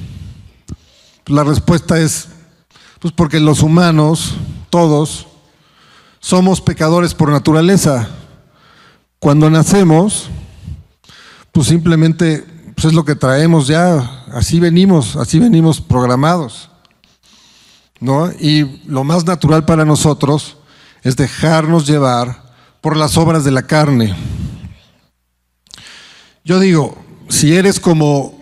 La 1.26 1.44
respuesta 1.44 2.00
es, 2.00 2.30
pues 3.02 3.14
porque 3.14 3.42
los 3.42 3.62
humanos, 3.62 4.36
todos, 4.70 5.28
somos 6.22 6.62
pecadores 6.62 7.14
por 7.14 7.32
naturaleza. 7.32 8.08
Cuando 9.20 9.50
nacemos, 9.50 10.30
pues 11.52 11.68
simplemente 11.68 12.46
pues 12.74 12.86
es 12.86 12.94
lo 12.94 13.04
que 13.04 13.16
traemos 13.16 13.68
ya, 13.68 14.24
así 14.34 14.62
venimos, 14.62 15.18
así 15.18 15.38
venimos 15.38 15.82
programados. 15.82 16.70
¿no? 18.00 18.32
Y 18.40 18.82
lo 18.88 19.04
más 19.04 19.26
natural 19.26 19.66
para 19.66 19.84
nosotros 19.84 20.56
es 21.04 21.18
dejarnos 21.18 21.86
llevar 21.86 22.42
por 22.80 22.96
las 22.96 23.18
obras 23.18 23.44
de 23.44 23.52
la 23.52 23.64
carne. 23.64 24.16
Yo 26.43 26.60
digo, 26.60 26.97
si 27.30 27.56
eres 27.56 27.80
como 27.80 28.34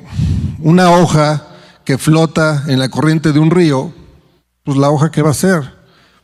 una 0.59 0.89
hoja 0.89 1.47
que 1.83 1.97
flota 1.97 2.63
en 2.67 2.79
la 2.79 2.87
corriente 2.87 3.33
de 3.33 3.39
un 3.39 3.51
río, 3.51 3.91
pues 4.63 4.77
la 4.77 4.89
hoja 4.89 5.11
qué 5.11 5.21
va 5.21 5.29
a 5.29 5.31
hacer? 5.31 5.73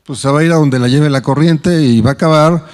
Pues 0.05 0.19
se 0.19 0.29
va 0.29 0.39
a 0.39 0.43
ir 0.45 0.53
a 0.53 0.55
donde 0.55 0.79
la 0.79 0.87
lleve 0.87 1.09
la 1.09 1.21
corriente 1.21 1.81
y 1.81 1.99
va 1.99 2.11
a 2.11 2.13
acabar, 2.13 2.65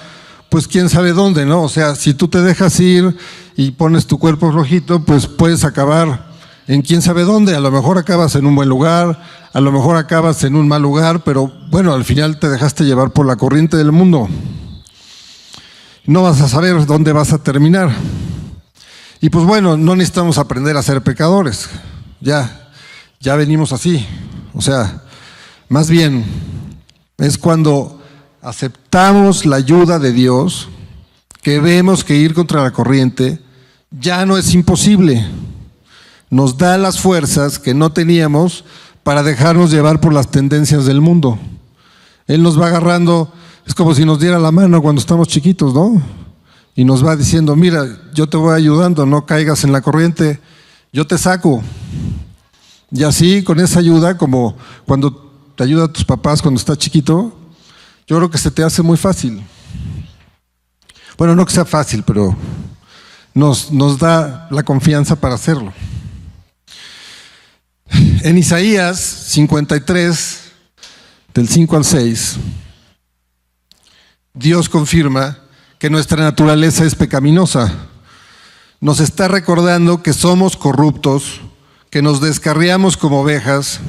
pues 0.50 0.68
quién 0.68 0.88
sabe 0.88 1.12
dónde, 1.12 1.44
¿no? 1.44 1.62
O 1.62 1.68
sea, 1.68 1.96
si 1.96 2.14
tú 2.14 2.28
te 2.28 2.42
dejas 2.42 2.78
ir 2.78 3.16
y 3.56 3.72
pones 3.72 4.06
tu 4.06 4.20
cuerpo 4.20 4.52
flojito, 4.52 5.04
pues 5.04 5.26
puedes 5.26 5.64
acabar 5.64 6.30
en 6.68 6.82
quién 6.82 7.02
sabe 7.02 7.24
dónde. 7.24 7.56
A 7.56 7.60
lo 7.60 7.72
mejor 7.72 7.98
acabas 7.98 8.36
en 8.36 8.46
un 8.46 8.54
buen 8.54 8.68
lugar, 8.68 9.20
a 9.52 9.60
lo 9.60 9.72
mejor 9.72 9.96
acabas 9.96 10.44
en 10.44 10.54
un 10.54 10.68
mal 10.68 10.80
lugar, 10.80 11.24
pero 11.24 11.52
bueno, 11.70 11.92
al 11.92 12.04
final 12.04 12.38
te 12.38 12.48
dejaste 12.48 12.84
llevar 12.84 13.10
por 13.10 13.26
la 13.26 13.34
corriente 13.34 13.76
del 13.76 13.90
mundo. 13.90 14.28
No 16.06 16.22
vas 16.22 16.40
a 16.40 16.48
saber 16.48 16.86
dónde 16.86 17.12
vas 17.12 17.32
a 17.32 17.42
terminar. 17.42 17.90
Y 19.22 19.30
pues 19.30 19.46
bueno, 19.46 19.76
no 19.76 19.94
necesitamos 19.94 20.36
aprender 20.36 20.76
a 20.76 20.82
ser 20.82 21.00
pecadores. 21.00 21.68
Ya, 22.20 22.68
ya 23.20 23.36
venimos 23.36 23.72
así. 23.72 24.04
O 24.52 24.60
sea, 24.60 25.04
más 25.68 25.88
bien 25.88 26.24
es 27.18 27.38
cuando 27.38 28.02
aceptamos 28.42 29.46
la 29.46 29.56
ayuda 29.56 30.00
de 30.00 30.12
Dios, 30.12 30.68
que 31.40 31.60
vemos 31.60 32.02
que 32.02 32.16
ir 32.16 32.34
contra 32.34 32.64
la 32.64 32.72
corriente 32.72 33.40
ya 33.92 34.26
no 34.26 34.36
es 34.36 34.54
imposible. 34.54 35.24
Nos 36.28 36.58
da 36.58 36.76
las 36.76 36.98
fuerzas 36.98 37.60
que 37.60 37.74
no 37.74 37.92
teníamos 37.92 38.64
para 39.04 39.22
dejarnos 39.22 39.70
llevar 39.70 40.00
por 40.00 40.12
las 40.12 40.32
tendencias 40.32 40.84
del 40.84 41.00
mundo. 41.00 41.38
Él 42.26 42.42
nos 42.42 42.60
va 42.60 42.66
agarrando, 42.66 43.32
es 43.66 43.74
como 43.74 43.94
si 43.94 44.04
nos 44.04 44.18
diera 44.18 44.40
la 44.40 44.50
mano 44.50 44.82
cuando 44.82 45.00
estamos 45.00 45.28
chiquitos, 45.28 45.72
¿no? 45.72 46.02
Y 46.74 46.84
nos 46.84 47.04
va 47.04 47.16
diciendo, 47.16 47.54
mira, 47.54 47.86
yo 48.14 48.26
te 48.26 48.36
voy 48.36 48.54
ayudando, 48.54 49.04
no 49.04 49.26
caigas 49.26 49.64
en 49.64 49.72
la 49.72 49.82
corriente, 49.82 50.40
yo 50.92 51.06
te 51.06 51.18
saco. 51.18 51.62
Y 52.90 53.04
así, 53.04 53.42
con 53.42 53.60
esa 53.60 53.78
ayuda, 53.78 54.16
como 54.16 54.56
cuando 54.86 55.32
te 55.54 55.64
ayuda 55.64 55.84
a 55.84 55.92
tus 55.92 56.04
papás 56.04 56.40
cuando 56.40 56.58
estás 56.58 56.78
chiquito, 56.78 57.38
yo 58.06 58.16
creo 58.16 58.30
que 58.30 58.38
se 58.38 58.50
te 58.50 58.62
hace 58.62 58.82
muy 58.82 58.96
fácil. 58.96 59.42
Bueno, 61.18 61.34
no 61.34 61.44
que 61.44 61.52
sea 61.52 61.64
fácil, 61.64 62.02
pero 62.02 62.36
nos, 63.34 63.70
nos 63.70 63.98
da 63.98 64.48
la 64.50 64.62
confianza 64.62 65.16
para 65.16 65.34
hacerlo. 65.34 65.72
En 68.22 68.38
Isaías 68.38 68.98
53, 68.98 70.40
del 71.34 71.48
5 71.48 71.76
al 71.76 71.84
6, 71.84 72.36
Dios 74.34 74.68
confirma 74.68 75.41
que 75.82 75.90
nuestra 75.90 76.22
naturaleza 76.22 76.84
es 76.84 76.94
pecaminosa. 76.94 77.74
Nos 78.80 79.00
está 79.00 79.26
recordando 79.26 80.00
que 80.00 80.12
somos 80.12 80.56
corruptos, 80.56 81.40
que 81.90 82.02
nos 82.02 82.20
descarriamos 82.20 82.96
como 82.96 83.22
ovejas 83.22 83.80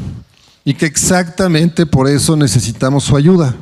y 0.65 0.73
que 0.73 0.87
exactamente 0.87 1.85
por 1.85 2.09
eso 2.09 2.35
necesitamos 2.35 3.03
su 3.03 3.15
ayuda. 3.15 3.55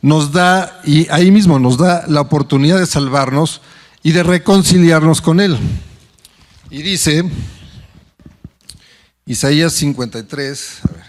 Nos 0.00 0.32
da, 0.32 0.80
y 0.86 1.06
ahí 1.10 1.30
mismo 1.30 1.58
nos 1.58 1.76
da 1.76 2.06
la 2.08 2.22
oportunidad 2.22 2.78
de 2.78 2.86
salvarnos 2.86 3.60
y 4.02 4.12
de 4.12 4.22
reconciliarnos 4.22 5.20
con 5.20 5.38
Él. 5.38 5.58
Y 6.70 6.80
dice, 6.80 7.22
Isaías 9.26 9.74
53, 9.74 10.78
a 10.84 10.92
ver, 10.92 11.04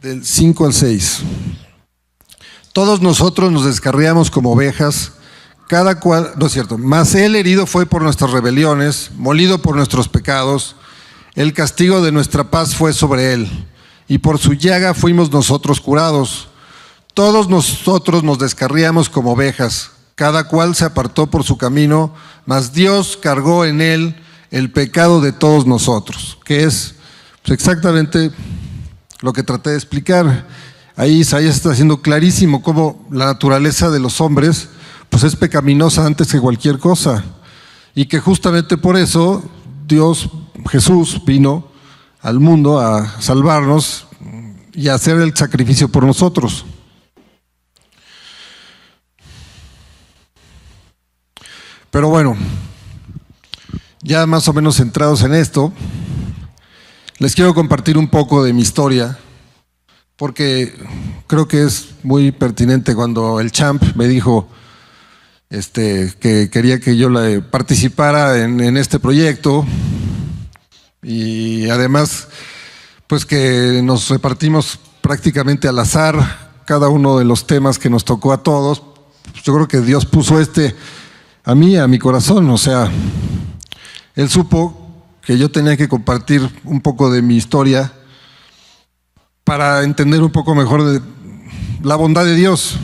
Del 0.00 0.24
5 0.24 0.64
al 0.64 0.72
6. 0.72 1.18
Todos 2.72 3.02
nosotros 3.02 3.52
nos 3.52 3.66
descarriamos 3.66 4.30
como 4.30 4.52
ovejas, 4.52 5.12
cada 5.68 6.00
cual, 6.00 6.32
no 6.38 6.46
es 6.46 6.52
cierto, 6.52 6.78
mas 6.78 7.14
él 7.14 7.36
herido 7.36 7.66
fue 7.66 7.84
por 7.84 8.00
nuestras 8.00 8.30
rebeliones, 8.30 9.10
molido 9.16 9.60
por 9.60 9.76
nuestros 9.76 10.08
pecados, 10.08 10.74
el 11.34 11.52
castigo 11.52 12.00
de 12.00 12.12
nuestra 12.12 12.50
paz 12.50 12.74
fue 12.74 12.94
sobre 12.94 13.34
él, 13.34 13.66
y 14.08 14.16
por 14.16 14.38
su 14.38 14.54
llaga 14.54 14.94
fuimos 14.94 15.30
nosotros 15.30 15.82
curados. 15.82 16.48
Todos 17.12 17.50
nosotros 17.50 18.24
nos 18.24 18.38
descarriamos 18.38 19.10
como 19.10 19.32
ovejas, 19.32 19.90
cada 20.14 20.44
cual 20.48 20.74
se 20.74 20.86
apartó 20.86 21.26
por 21.26 21.44
su 21.44 21.58
camino, 21.58 22.14
mas 22.46 22.72
Dios 22.72 23.18
cargó 23.20 23.66
en 23.66 23.82
él 23.82 24.16
el 24.50 24.72
pecado 24.72 25.20
de 25.20 25.32
todos 25.32 25.66
nosotros, 25.66 26.38
que 26.46 26.64
es 26.64 26.94
pues, 27.42 27.52
exactamente 27.52 28.30
lo 29.20 29.32
que 29.32 29.42
traté 29.42 29.70
de 29.70 29.76
explicar. 29.76 30.46
Ahí 30.96 31.20
Isaías 31.20 31.56
está 31.56 31.70
haciendo 31.70 32.02
clarísimo 32.02 32.62
cómo 32.62 33.06
la 33.10 33.26
naturaleza 33.26 33.90
de 33.90 34.00
los 34.00 34.20
hombres 34.20 34.68
pues 35.08 35.24
es 35.24 35.36
pecaminosa 35.36 36.06
antes 36.06 36.30
que 36.30 36.40
cualquier 36.40 36.78
cosa. 36.78 37.24
Y 37.94 38.06
que 38.06 38.20
justamente 38.20 38.76
por 38.76 38.96
eso 38.96 39.42
Dios, 39.86 40.30
Jesús, 40.70 41.20
vino 41.24 41.68
al 42.22 42.38
mundo 42.38 42.78
a 42.78 43.20
salvarnos 43.20 44.06
y 44.72 44.88
a 44.88 44.94
hacer 44.94 45.18
el 45.20 45.36
sacrificio 45.36 45.88
por 45.88 46.04
nosotros. 46.04 46.64
Pero 51.90 52.08
bueno, 52.08 52.36
ya 54.02 54.24
más 54.26 54.46
o 54.46 54.52
menos 54.52 54.76
centrados 54.76 55.22
en 55.22 55.34
esto, 55.34 55.72
les 57.20 57.34
quiero 57.34 57.54
compartir 57.54 57.98
un 57.98 58.08
poco 58.08 58.42
de 58.42 58.54
mi 58.54 58.62
historia 58.62 59.18
porque 60.16 60.74
creo 61.26 61.46
que 61.46 61.64
es 61.64 61.90
muy 62.02 62.32
pertinente 62.32 62.94
cuando 62.94 63.40
el 63.40 63.52
champ 63.52 63.82
me 63.94 64.08
dijo 64.08 64.48
este, 65.50 66.14
que 66.18 66.48
quería 66.48 66.80
que 66.80 66.96
yo 66.96 67.10
participara 67.50 68.42
en, 68.42 68.58
en 68.60 68.78
este 68.78 68.98
proyecto 68.98 69.66
y 71.02 71.68
además 71.68 72.28
pues 73.06 73.26
que 73.26 73.82
nos 73.84 74.08
repartimos 74.08 74.80
prácticamente 75.02 75.68
al 75.68 75.78
azar 75.78 76.62
cada 76.64 76.88
uno 76.88 77.18
de 77.18 77.26
los 77.26 77.46
temas 77.46 77.78
que 77.78 77.90
nos 77.90 78.06
tocó 78.06 78.32
a 78.32 78.42
todos. 78.42 78.82
Yo 79.44 79.52
creo 79.52 79.68
que 79.68 79.82
Dios 79.82 80.06
puso 80.06 80.40
este 80.40 80.74
a 81.44 81.54
mí, 81.54 81.76
a 81.76 81.86
mi 81.86 81.98
corazón, 81.98 82.48
o 82.48 82.56
sea, 82.56 82.90
Él 84.14 84.30
supo 84.30 84.79
que 85.30 85.38
yo 85.38 85.48
tenía 85.48 85.76
que 85.76 85.88
compartir 85.88 86.42
un 86.64 86.80
poco 86.80 87.08
de 87.08 87.22
mi 87.22 87.36
historia 87.36 87.92
para 89.44 89.84
entender 89.84 90.24
un 90.24 90.32
poco 90.32 90.56
mejor 90.56 90.82
de 90.82 91.00
la 91.84 91.94
bondad 91.94 92.24
de 92.24 92.34
Dios. 92.34 92.74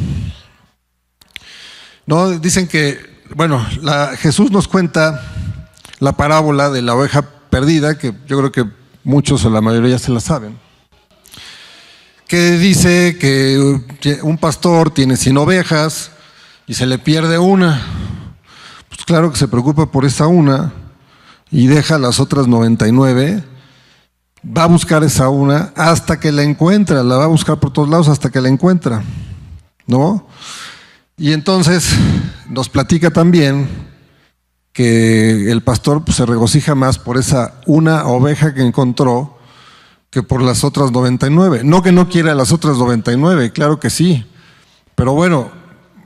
¿No? 2.07 2.39
Dicen 2.39 2.69
que, 2.69 3.25
bueno, 3.35 3.67
Jesús 4.19 4.53
nos 4.53 4.69
cuenta 4.69 5.29
la 5.99 6.13
parábola 6.13 6.71
de 6.71 6.83
la 6.83 6.95
oveja 6.95 7.23
perdida, 7.51 7.99
que 7.99 8.15
yo 8.29 8.39
creo 8.39 8.53
que 8.53 8.65
muchos 9.03 9.45
o 9.45 9.51
la 9.51 9.61
mayoría 9.61 9.99
se 9.99 10.13
la 10.13 10.21
saben, 10.21 10.57
que 12.29 12.53
dice 12.59 13.19
que 13.19 14.21
un 14.23 14.39
pastor 14.39 14.93
tiene 14.93 15.17
100 15.17 15.37
ovejas 15.37 16.13
y 16.69 16.75
se 16.75 16.87
le 16.87 17.01
pierde 17.01 17.39
una. 17.39 17.85
Pues 18.89 19.05
claro 19.05 19.33
que 19.33 19.37
se 19.37 19.49
preocupa 19.49 19.91
por 19.91 20.05
esa 20.05 20.29
una 20.29 20.86
y 21.51 21.67
deja 21.67 21.99
las 21.99 22.21
otras 22.21 22.49
99 22.49 23.45
va 24.57 24.65
a 24.65 24.69
buscar 24.69 25.03
esa 25.05 25.29
una 25.29 25.73
hasta 25.77 26.21
que 26.21 26.33
la 26.33 26.43
encuentra, 26.43 27.03
la 27.03 27.17
va 27.17 27.25
a 27.25 27.29
buscar 27.29 27.59
por 27.59 27.73
todos 27.73 27.89
lados 27.89 28.09
hasta 28.09 28.31
que 28.31 28.41
la 28.41 28.49
encuentra, 28.49 29.03
¿no? 29.87 30.27
Y 31.17 31.33
entonces 31.33 31.91
nos 32.49 32.69
platica 32.69 33.11
también 33.11 33.69
que 34.73 35.51
el 35.51 35.63
pastor 35.63 36.05
pues, 36.05 36.19
se 36.19 36.27
regocija 36.27 36.75
más 36.75 36.99
por 36.99 37.17
esa 37.17 37.55
una 37.67 38.07
oveja 38.07 38.55
que 38.55 38.63
encontró 38.63 39.39
que 40.11 40.23
por 40.23 40.43
las 40.43 40.65
otras 40.65 40.93
99. 40.93 41.63
No 41.65 41.83
que 41.83 41.93
no 41.93 42.09
quiera 42.09 42.35
las 42.35 42.53
otras 42.53 42.77
99, 42.77 43.53
claro 43.53 43.81
que 43.81 43.91
sí, 43.91 44.25
pero 44.95 45.13
bueno, 45.15 45.51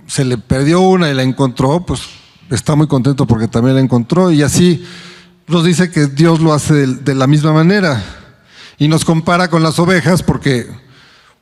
se 0.06 0.24
le 0.24 0.38
perdió 0.38 0.80
una 0.80 1.10
y 1.10 1.14
la 1.14 1.22
encontró, 1.22 1.84
pues 1.84 2.02
está 2.50 2.74
muy 2.74 2.86
contento 2.86 3.26
porque 3.26 3.48
también 3.48 3.76
la 3.76 3.80
encontró 3.80 4.30
y 4.30 4.42
así 4.42 4.84
nos 5.50 5.64
dice 5.64 5.90
que 5.90 6.06
Dios 6.06 6.40
lo 6.40 6.52
hace 6.52 6.86
de 6.86 7.14
la 7.14 7.26
misma 7.26 7.52
manera 7.52 8.02
y 8.78 8.88
nos 8.88 9.04
compara 9.04 9.48
con 9.48 9.62
las 9.62 9.78
ovejas 9.78 10.22
porque 10.22 10.66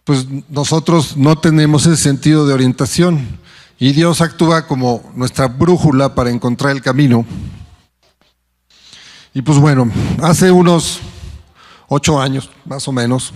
pues 0.04 0.26
nosotros 0.48 1.16
no 1.16 1.38
tenemos 1.38 1.86
ese 1.86 2.02
sentido 2.02 2.46
de 2.46 2.54
orientación 2.54 3.38
y 3.78 3.92
Dios 3.92 4.20
actúa 4.20 4.66
como 4.66 5.08
nuestra 5.14 5.46
brújula 5.46 6.14
para 6.14 6.30
encontrar 6.30 6.72
el 6.72 6.82
camino. 6.82 7.24
Y 9.34 9.42
pues 9.42 9.58
bueno, 9.58 9.90
hace 10.22 10.50
unos 10.50 11.00
ocho 11.88 12.20
años, 12.20 12.50
más 12.64 12.88
o 12.88 12.92
menos, 12.92 13.32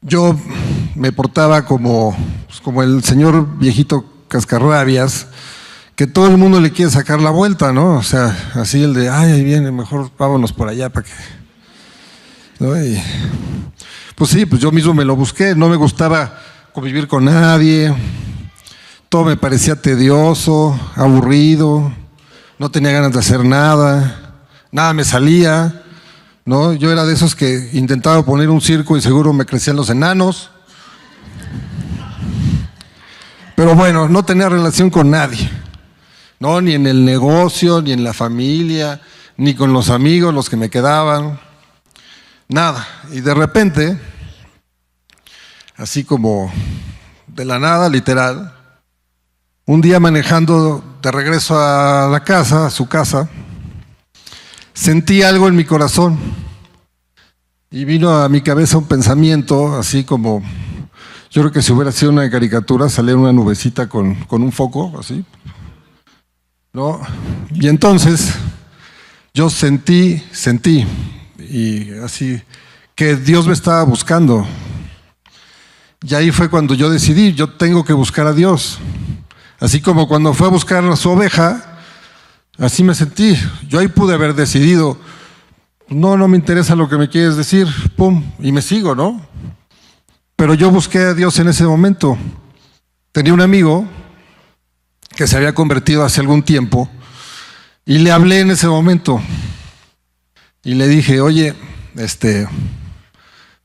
yo 0.00 0.36
me 0.94 1.12
portaba 1.12 1.66
como, 1.66 2.16
pues, 2.46 2.60
como 2.60 2.82
el 2.82 3.04
señor 3.04 3.58
viejito 3.58 4.04
cascarrabias, 4.28 5.28
que 5.96 6.06
todo 6.06 6.28
el 6.28 6.36
mundo 6.36 6.60
le 6.60 6.70
quiere 6.70 6.90
sacar 6.90 7.20
la 7.20 7.30
vuelta, 7.30 7.72
¿no? 7.72 7.96
O 7.96 8.02
sea, 8.02 8.36
así 8.54 8.82
el 8.82 8.92
de, 8.92 9.08
ay, 9.08 9.32
ahí 9.32 9.42
viene, 9.42 9.72
mejor 9.72 10.10
vámonos 10.16 10.52
por 10.52 10.68
allá 10.68 10.90
para 10.90 11.06
que 11.06 11.12
pues 14.14 14.30
sí, 14.30 14.46
pues 14.46 14.62
yo 14.62 14.72
mismo 14.72 14.94
me 14.94 15.04
lo 15.04 15.14
busqué, 15.14 15.54
no 15.54 15.68
me 15.68 15.76
gustaba 15.76 16.38
convivir 16.72 17.06
con 17.06 17.26
nadie, 17.26 17.94
todo 19.08 19.24
me 19.24 19.36
parecía 19.36 19.80
tedioso, 19.80 20.78
aburrido, 20.94 21.92
no 22.58 22.70
tenía 22.70 22.92
ganas 22.92 23.12
de 23.12 23.18
hacer 23.18 23.44
nada, 23.44 24.40
nada 24.72 24.94
me 24.94 25.04
salía, 25.04 25.82
¿no? 26.46 26.72
Yo 26.72 26.90
era 26.92 27.04
de 27.04 27.12
esos 27.12 27.34
que 27.34 27.70
intentaba 27.74 28.24
poner 28.24 28.48
un 28.48 28.60
circo 28.60 28.96
y 28.96 29.02
seguro 29.02 29.32
me 29.32 29.44
crecían 29.44 29.76
los 29.76 29.90
enanos. 29.90 30.50
Pero 33.54 33.74
bueno, 33.74 34.08
no 34.08 34.24
tenía 34.24 34.48
relación 34.48 34.90
con 34.90 35.10
nadie, 35.10 35.50
¿no? 36.38 36.60
Ni 36.60 36.74
en 36.74 36.86
el 36.86 37.04
negocio, 37.04 37.82
ni 37.82 37.92
en 37.92 38.04
la 38.04 38.12
familia, 38.12 39.00
ni 39.36 39.54
con 39.54 39.72
los 39.72 39.90
amigos, 39.90 40.34
los 40.34 40.48
que 40.48 40.56
me 40.56 40.70
quedaban. 40.70 41.38
Nada. 42.48 42.86
Y 43.12 43.20
de 43.20 43.34
repente, 43.34 43.98
así 45.76 46.04
como 46.04 46.52
de 47.26 47.44
la 47.44 47.58
nada, 47.58 47.88
literal, 47.88 48.54
un 49.66 49.80
día 49.80 49.98
manejando 49.98 50.98
de 51.02 51.10
regreso 51.10 51.58
a 51.58 52.08
la 52.08 52.22
casa, 52.22 52.66
a 52.66 52.70
su 52.70 52.88
casa, 52.88 53.28
sentí 54.72 55.22
algo 55.22 55.48
en 55.48 55.56
mi 55.56 55.64
corazón 55.64 56.18
y 57.70 57.84
vino 57.84 58.10
a 58.10 58.28
mi 58.28 58.42
cabeza 58.42 58.78
un 58.78 58.86
pensamiento 58.86 59.76
así 59.76 60.04
como, 60.04 60.42
yo 61.30 61.42
creo 61.42 61.52
que 61.52 61.62
si 61.62 61.72
hubiera 61.72 61.90
sido 61.90 62.12
una 62.12 62.30
caricatura, 62.30 62.88
salía 62.88 63.16
una 63.16 63.32
nubecita 63.32 63.88
con, 63.88 64.14
con 64.26 64.42
un 64.42 64.52
foco, 64.52 64.96
así. 64.98 65.24
¿No? 66.76 67.00
Y 67.54 67.68
entonces 67.68 68.34
yo 69.32 69.48
sentí, 69.48 70.22
sentí, 70.30 70.86
y 71.38 71.90
así, 72.04 72.38
que 72.94 73.16
Dios 73.16 73.46
me 73.46 73.54
estaba 73.54 73.82
buscando. 73.84 74.46
Y 76.02 76.14
ahí 76.14 76.30
fue 76.32 76.50
cuando 76.50 76.74
yo 76.74 76.90
decidí, 76.90 77.32
yo 77.32 77.48
tengo 77.48 77.82
que 77.82 77.94
buscar 77.94 78.26
a 78.26 78.34
Dios. 78.34 78.78
Así 79.58 79.80
como 79.80 80.06
cuando 80.06 80.34
fue 80.34 80.48
a 80.48 80.50
buscar 80.50 80.84
a 80.84 80.96
su 80.96 81.08
oveja, 81.08 81.78
así 82.58 82.84
me 82.84 82.94
sentí. 82.94 83.34
Yo 83.66 83.78
ahí 83.78 83.88
pude 83.88 84.12
haber 84.12 84.34
decidido, 84.34 84.98
no, 85.88 86.18
no 86.18 86.28
me 86.28 86.36
interesa 86.36 86.76
lo 86.76 86.90
que 86.90 86.98
me 86.98 87.08
quieres 87.08 87.36
decir, 87.36 87.66
pum, 87.96 88.22
y 88.38 88.52
me 88.52 88.60
sigo, 88.60 88.94
¿no? 88.94 89.26
Pero 90.36 90.52
yo 90.52 90.70
busqué 90.70 90.98
a 90.98 91.14
Dios 91.14 91.38
en 91.38 91.48
ese 91.48 91.64
momento. 91.64 92.18
Tenía 93.12 93.32
un 93.32 93.40
amigo 93.40 93.88
que 95.16 95.26
se 95.26 95.36
había 95.36 95.54
convertido 95.54 96.04
hace 96.04 96.20
algún 96.20 96.42
tiempo 96.42 96.88
y 97.86 97.98
le 97.98 98.12
hablé 98.12 98.40
en 98.40 98.50
ese 98.50 98.68
momento. 98.68 99.20
Y 100.62 100.74
le 100.74 100.88
dije, 100.88 101.20
oye, 101.20 101.54
este, 101.96 102.46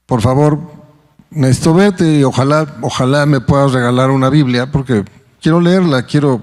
por 0.05 0.21
favor, 0.21 0.59
necesito 1.29 1.73
verte 1.73 2.19
y 2.19 2.23
ojalá, 2.23 2.77
ojalá 2.81 3.25
me 3.25 3.41
puedas 3.41 3.73
regalar 3.73 4.11
una 4.11 4.29
Biblia 4.29 4.71
porque 4.71 5.03
quiero 5.41 5.59
leerla, 5.59 6.05
quiero, 6.05 6.41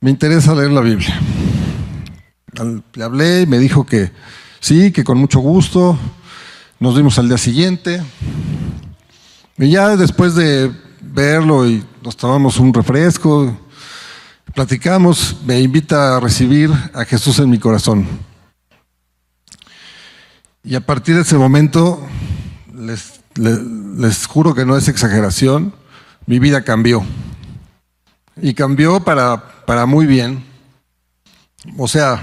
me 0.00 0.10
interesa 0.10 0.54
leer 0.54 0.72
la 0.72 0.82
Biblia. 0.82 1.18
Le 2.94 3.04
hablé 3.04 3.42
y 3.42 3.46
me 3.46 3.58
dijo 3.58 3.86
que 3.86 4.12
sí, 4.60 4.92
que 4.92 5.04
con 5.04 5.18
mucho 5.18 5.40
gusto. 5.40 5.98
Nos 6.78 6.94
vimos 6.94 7.18
al 7.18 7.28
día 7.28 7.38
siguiente. 7.38 8.02
Y 9.56 9.70
ya 9.70 9.96
después 9.96 10.34
de 10.34 10.72
verlo 11.12 11.68
y 11.68 11.84
nos 12.02 12.16
tomamos 12.16 12.58
un 12.58 12.72
refresco, 12.72 13.56
platicamos, 14.54 15.36
me 15.44 15.60
invita 15.60 16.16
a 16.16 16.20
recibir 16.20 16.70
a 16.94 17.04
Jesús 17.04 17.38
en 17.38 17.50
mi 17.50 17.58
corazón. 17.58 18.06
Y 20.64 20.74
a 20.74 20.80
partir 20.80 21.14
de 21.14 21.22
ese 21.22 21.36
momento, 21.36 22.04
les, 22.74 23.20
les, 23.36 24.26
juro 24.26 24.54
que 24.54 24.66
no 24.66 24.76
es 24.76 24.88
exageración, 24.88 25.74
mi 26.26 26.38
vida 26.38 26.64
cambió. 26.64 27.04
Y 28.40 28.54
cambió 28.54 29.00
para, 29.00 29.64
para 29.64 29.86
muy 29.86 30.06
bien. 30.06 30.44
O 31.78 31.86
sea, 31.86 32.20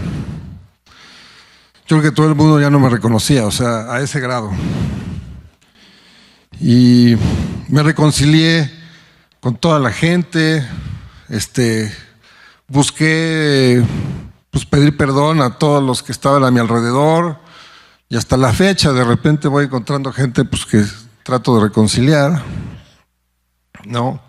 yo 1.87 1.99
creo 1.99 2.01
que 2.01 2.11
todo 2.11 2.27
el 2.29 2.35
mundo 2.35 2.59
ya 2.59 2.69
no 2.69 2.79
me 2.79 2.89
reconocía, 2.89 3.45
o 3.45 3.51
sea, 3.51 3.93
a 3.93 4.01
ese 4.01 4.19
grado. 4.19 4.51
Y 6.59 7.15
me 7.67 7.83
reconcilié 7.83 8.71
con 9.39 9.55
toda 9.55 9.79
la 9.79 9.91
gente, 9.91 10.65
este, 11.29 11.93
busqué 12.67 13.83
pues, 14.51 14.65
pedir 14.65 14.95
perdón 14.95 15.41
a 15.41 15.57
todos 15.57 15.83
los 15.83 16.03
que 16.03 16.11
estaban 16.11 16.43
a 16.43 16.51
mi 16.51 16.59
alrededor, 16.59 17.39
y 18.07 18.15
hasta 18.15 18.37
la 18.37 18.53
fecha 18.53 18.93
de 18.93 19.03
repente 19.03 19.47
voy 19.47 19.65
encontrando 19.65 20.13
gente 20.13 20.45
pues, 20.45 20.65
que 20.65 20.85
trato 21.23 21.55
de 21.55 21.63
reconciliar, 21.63 22.43
¿no? 23.85 24.21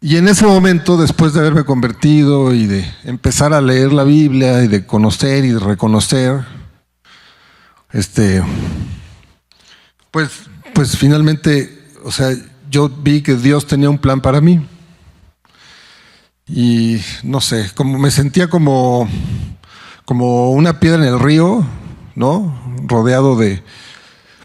Y 0.00 0.16
en 0.16 0.26
ese 0.28 0.44
momento, 0.44 0.96
después 0.96 1.32
de 1.32 1.40
haberme 1.40 1.64
convertido 1.64 2.52
y 2.52 2.66
de 2.66 2.84
empezar 3.04 3.54
a 3.54 3.60
leer 3.60 3.92
la 3.92 4.02
Biblia 4.02 4.62
y 4.64 4.68
de 4.68 4.84
conocer 4.84 5.44
y 5.44 5.52
de 5.52 5.60
reconocer, 5.60 6.44
este, 7.92 8.42
pues, 10.10 10.50
pues 10.74 10.96
finalmente, 10.96 11.86
o 12.04 12.10
sea, 12.10 12.30
yo 12.70 12.88
vi 12.88 13.22
que 13.22 13.36
Dios 13.36 13.66
tenía 13.66 13.90
un 13.90 13.98
plan 13.98 14.20
para 14.20 14.40
mí. 14.40 14.66
Y 16.46 17.00
no 17.22 17.40
sé, 17.40 17.70
como 17.74 17.98
me 17.98 18.10
sentía 18.10 18.48
como, 18.48 19.08
como 20.04 20.52
una 20.52 20.80
piedra 20.80 21.02
en 21.02 21.12
el 21.12 21.20
río, 21.20 21.64
¿no? 22.14 22.60
Rodeado 22.86 23.36
de, 23.36 23.62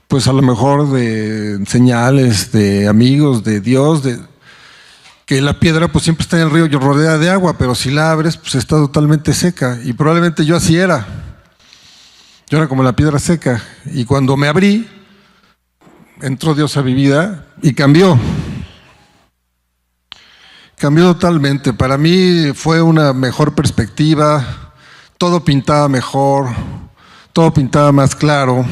pues 0.08 0.28
a 0.28 0.34
lo 0.34 0.42
mejor 0.42 0.92
de 0.92 1.66
señales, 1.66 2.52
de 2.52 2.88
amigos, 2.88 3.44
de 3.44 3.60
Dios, 3.62 4.04
de 4.04 4.20
que 5.26 5.42
la 5.42 5.60
piedra 5.60 5.90
pues 5.90 6.06
siempre 6.06 6.24
está 6.24 6.38
en 6.38 6.44
el 6.44 6.52
río 6.52 6.66
y 6.68 6.70
rodeada 6.70 7.18
de 7.18 7.30
agua, 7.30 7.58
pero 7.58 7.76
si 7.76 7.92
la 7.92 8.12
abres 8.12 8.38
pues 8.38 8.56
está 8.56 8.78
totalmente 8.78 9.34
seca 9.34 9.78
y 9.84 9.94
probablemente 9.94 10.46
yo 10.46 10.56
así 10.56 10.78
era. 10.78 11.06
Yo 12.50 12.58
era 12.58 12.70
como 12.70 12.82
la 12.82 12.96
piedra 12.96 13.20
seca 13.20 13.62
y 13.86 14.06
cuando 14.06 14.38
me 14.38 14.48
abrí 14.48 14.88
entró 16.22 16.56
Dios 16.56 16.78
a 16.78 16.84
mi 16.84 16.94
vida 16.94 17.46
y 17.62 17.74
cambió. 17.74 18.20
Cambió 20.78 21.14
totalmente. 21.14 21.74
Para 21.74 21.98
mí 21.98 22.52
fue 22.54 22.82
una 22.82 23.14
mejor 23.14 23.56
perspectiva, 23.56 24.74
todo 25.18 25.44
pintaba 25.44 25.90
mejor, 25.90 26.50
todo 27.34 27.54
pintaba 27.54 27.92
más 27.92 28.16
claro. 28.16 28.66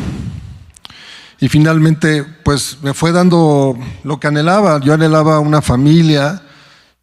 Y 1.40 1.50
finalmente, 1.50 2.24
pues 2.24 2.78
me 2.82 2.94
fue 2.94 3.12
dando 3.12 3.78
lo 4.04 4.20
que 4.20 4.28
anhelaba. 4.28 4.80
Yo 4.80 4.94
anhelaba 4.94 5.40
una 5.40 5.62
familia 5.62 6.42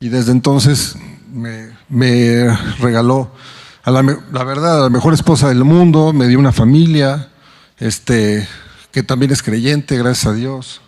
y 0.00 0.08
desde 0.08 0.32
entonces 0.32 0.96
me, 1.32 2.56
regaló, 2.80 3.30
a 3.84 3.90
la, 3.90 4.02
verdad, 4.02 4.78
a 4.78 4.82
la 4.82 4.90
mejor 4.90 5.14
esposa 5.14 5.48
del 5.48 5.64
mundo, 5.64 6.12
me 6.12 6.28
dio 6.28 6.38
una 6.38 6.52
familia, 6.52 7.30
este, 7.78 8.46
que 8.92 9.02
también 9.02 9.32
es 9.32 9.42
creyente, 9.42 9.98
gracias 9.98 10.26
a 10.26 10.34
Dios. 10.34 10.80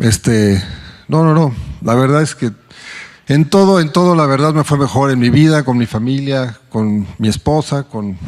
Este, 0.00 0.62
no, 1.06 1.22
no, 1.22 1.34
no. 1.34 1.54
La 1.82 1.94
verdad 1.94 2.22
es 2.22 2.34
que 2.34 2.50
en 3.26 3.48
todo, 3.48 3.80
en 3.80 3.92
todo, 3.92 4.14
la 4.14 4.26
verdad 4.26 4.54
me 4.54 4.64
fue 4.64 4.78
mejor 4.78 5.10
en 5.10 5.18
mi 5.18 5.30
vida, 5.30 5.64
con 5.64 5.76
mi 5.76 5.86
familia, 5.86 6.58
con 6.70 7.06
mi 7.18 7.28
esposa, 7.28 7.84
con 7.84 8.18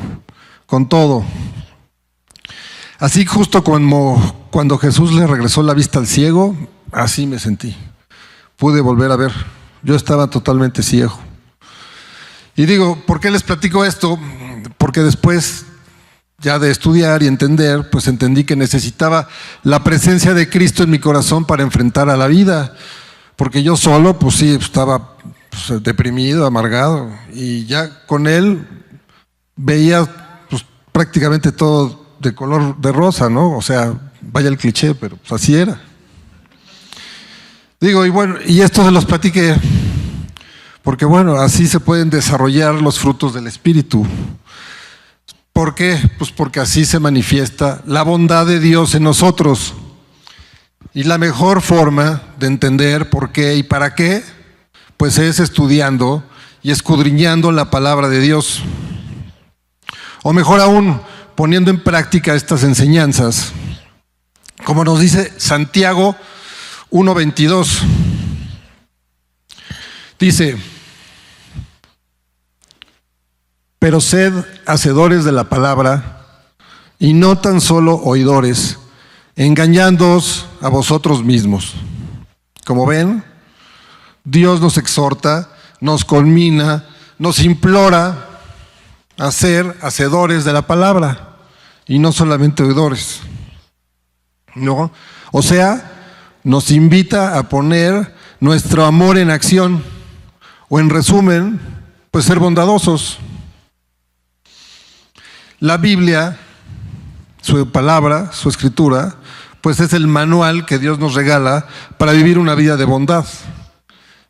con 0.70 0.88
todo. 0.88 1.24
Así 3.00 3.26
justo 3.26 3.64
como 3.64 4.46
cuando 4.52 4.78
Jesús 4.78 5.12
le 5.12 5.26
regresó 5.26 5.64
la 5.64 5.74
vista 5.74 5.98
al 5.98 6.06
ciego, 6.06 6.56
así 6.92 7.26
me 7.26 7.40
sentí. 7.40 7.76
Pude 8.56 8.80
volver 8.80 9.10
a 9.10 9.16
ver. 9.16 9.32
Yo 9.82 9.96
estaba 9.96 10.30
totalmente 10.30 10.84
ciego. 10.84 11.18
Y 12.54 12.66
digo, 12.66 13.02
¿por 13.04 13.18
qué 13.18 13.32
les 13.32 13.42
platico 13.42 13.84
esto? 13.84 14.16
Porque 14.78 15.00
después 15.00 15.66
ya 16.40 16.58
de 16.58 16.70
estudiar 16.70 17.22
y 17.22 17.26
entender, 17.26 17.90
pues 17.90 18.08
entendí 18.08 18.44
que 18.44 18.56
necesitaba 18.56 19.28
la 19.62 19.84
presencia 19.84 20.34
de 20.34 20.48
Cristo 20.48 20.82
en 20.82 20.90
mi 20.90 20.98
corazón 20.98 21.44
para 21.44 21.62
enfrentar 21.62 22.08
a 22.08 22.16
la 22.16 22.26
vida. 22.26 22.74
Porque 23.36 23.62
yo 23.62 23.76
solo, 23.76 24.18
pues 24.18 24.36
sí, 24.36 24.54
estaba 24.54 25.16
pues, 25.50 25.82
deprimido, 25.82 26.46
amargado. 26.46 27.10
Y 27.32 27.66
ya 27.66 28.06
con 28.06 28.26
Él 28.26 28.66
veía 29.56 30.08
prácticamente 30.92 31.52
todo 31.52 32.16
de 32.18 32.34
color 32.34 32.76
de 32.78 32.92
rosa, 32.92 33.30
¿no? 33.30 33.56
O 33.56 33.62
sea, 33.62 33.94
vaya 34.20 34.48
el 34.48 34.58
cliché, 34.58 34.94
pero 34.94 35.16
pues 35.16 35.32
así 35.32 35.54
era. 35.54 35.80
Digo, 37.80 38.04
y 38.04 38.10
bueno, 38.10 38.36
y 38.46 38.60
esto 38.60 38.84
se 38.84 38.90
los 38.90 39.06
platiqué 39.06 39.56
porque 40.82 41.04
bueno, 41.04 41.34
así 41.34 41.66
se 41.66 41.80
pueden 41.80 42.10
desarrollar 42.10 42.74
los 42.74 42.98
frutos 42.98 43.34
del 43.34 43.46
Espíritu. 43.46 44.06
¿Por 45.52 45.74
qué? 45.74 45.98
Pues 46.18 46.30
porque 46.30 46.60
así 46.60 46.84
se 46.84 47.00
manifiesta 47.00 47.82
la 47.86 48.02
bondad 48.02 48.46
de 48.46 48.60
Dios 48.60 48.94
en 48.94 49.02
nosotros. 49.02 49.74
Y 50.94 51.04
la 51.04 51.18
mejor 51.18 51.60
forma 51.62 52.22
de 52.38 52.46
entender 52.46 53.10
por 53.10 53.32
qué 53.32 53.56
y 53.56 53.62
para 53.62 53.94
qué, 53.94 54.22
pues 54.96 55.18
es 55.18 55.38
estudiando 55.38 56.24
y 56.62 56.70
escudriñando 56.70 57.52
la 57.52 57.70
palabra 57.70 58.08
de 58.08 58.20
Dios. 58.20 58.62
O 60.22 60.32
mejor 60.32 60.60
aún, 60.60 61.00
poniendo 61.34 61.70
en 61.70 61.82
práctica 61.82 62.34
estas 62.34 62.64
enseñanzas, 62.64 63.52
como 64.64 64.84
nos 64.84 65.00
dice 65.00 65.32
Santiago 65.38 66.16
1.22. 66.90 67.80
Dice, 70.18 70.56
pero 73.80 74.00
sed 74.00 74.32
hacedores 74.66 75.24
de 75.24 75.32
la 75.32 75.44
palabra 75.44 76.20
y 76.98 77.14
no 77.14 77.38
tan 77.38 77.62
solo 77.62 77.96
oidores, 77.96 78.78
engañándoos 79.36 80.46
a 80.60 80.68
vosotros 80.68 81.24
mismos. 81.24 81.72
Como 82.66 82.86
ven, 82.86 83.24
Dios 84.22 84.60
nos 84.60 84.76
exhorta, 84.76 85.50
nos 85.80 86.04
conmina, 86.04 86.84
nos 87.18 87.40
implora 87.40 88.28
a 89.18 89.32
ser 89.32 89.78
hacedores 89.80 90.44
de 90.44 90.52
la 90.52 90.66
palabra 90.66 91.36
y 91.86 91.98
no 91.98 92.12
solamente 92.12 92.62
oidores. 92.62 93.20
¿No? 94.54 94.92
O 95.32 95.40
sea, 95.40 95.90
nos 96.44 96.70
invita 96.70 97.38
a 97.38 97.48
poner 97.48 98.14
nuestro 98.40 98.84
amor 98.84 99.16
en 99.16 99.30
acción 99.30 99.82
o 100.68 100.80
en 100.80 100.90
resumen, 100.90 101.58
pues 102.10 102.26
ser 102.26 102.38
bondadosos. 102.38 103.18
La 105.60 105.76
Biblia, 105.76 106.38
su 107.42 107.70
palabra, 107.70 108.32
su 108.32 108.48
escritura, 108.48 109.16
pues 109.60 109.78
es 109.78 109.92
el 109.92 110.06
manual 110.06 110.64
que 110.64 110.78
Dios 110.78 110.98
nos 110.98 111.12
regala 111.12 111.66
para 111.98 112.12
vivir 112.12 112.38
una 112.38 112.54
vida 112.54 112.78
de 112.78 112.86
bondad. 112.86 113.26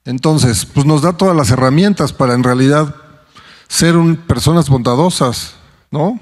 Entonces, 0.05 0.67
pues 0.67 0.87
nos 0.87 1.03
da 1.03 1.13
todas 1.13 1.37
las 1.37 1.51
herramientas 1.51 2.13
para 2.13 2.35
en 2.35 2.43
realidad 2.43 2.97
ser 3.69 3.95
personas 4.27 4.69
bondadosas, 4.69 5.55
¿no? 5.93 6.19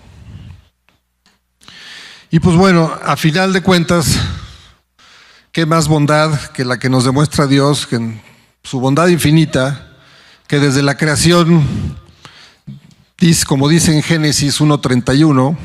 Y 2.31 2.41
pues 2.41 2.57
bueno, 2.57 2.93
a 3.03 3.17
final 3.17 3.55
de 3.55 3.63
cuentas, 3.63 4.19
qué 5.53 5.65
más 5.65 5.89
bondad 5.89 6.39
que 6.51 6.67
la 6.67 6.79
que 6.79 6.91
nos 6.91 7.05
demuestra 7.05 7.47
Dios, 7.47 7.87
que 7.87 7.97
en 7.97 8.21
su 8.63 8.79
bondad 8.79 9.09
infinita, 9.09 9.97
que 10.47 10.59
desde 10.59 10.83
la 10.83 10.99
creación, 10.99 11.65
como 13.47 13.69
dice 13.69 13.93
en 13.93 14.03
Génesis 14.03 14.61
1.31, 14.61 15.57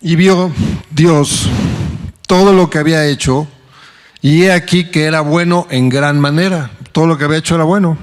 y 0.00 0.16
vio 0.16 0.52
Dios 0.90 1.48
todo 2.26 2.52
lo 2.52 2.70
que 2.70 2.78
había 2.78 3.06
hecho, 3.06 3.46
y 4.20 4.42
he 4.42 4.52
aquí 4.52 4.90
que 4.90 5.04
era 5.04 5.20
bueno 5.20 5.66
en 5.70 5.88
gran 5.88 6.18
manera, 6.18 6.72
todo 6.90 7.06
lo 7.06 7.16
que 7.16 7.24
había 7.24 7.38
hecho 7.38 7.54
era 7.54 7.64
bueno. 7.64 7.96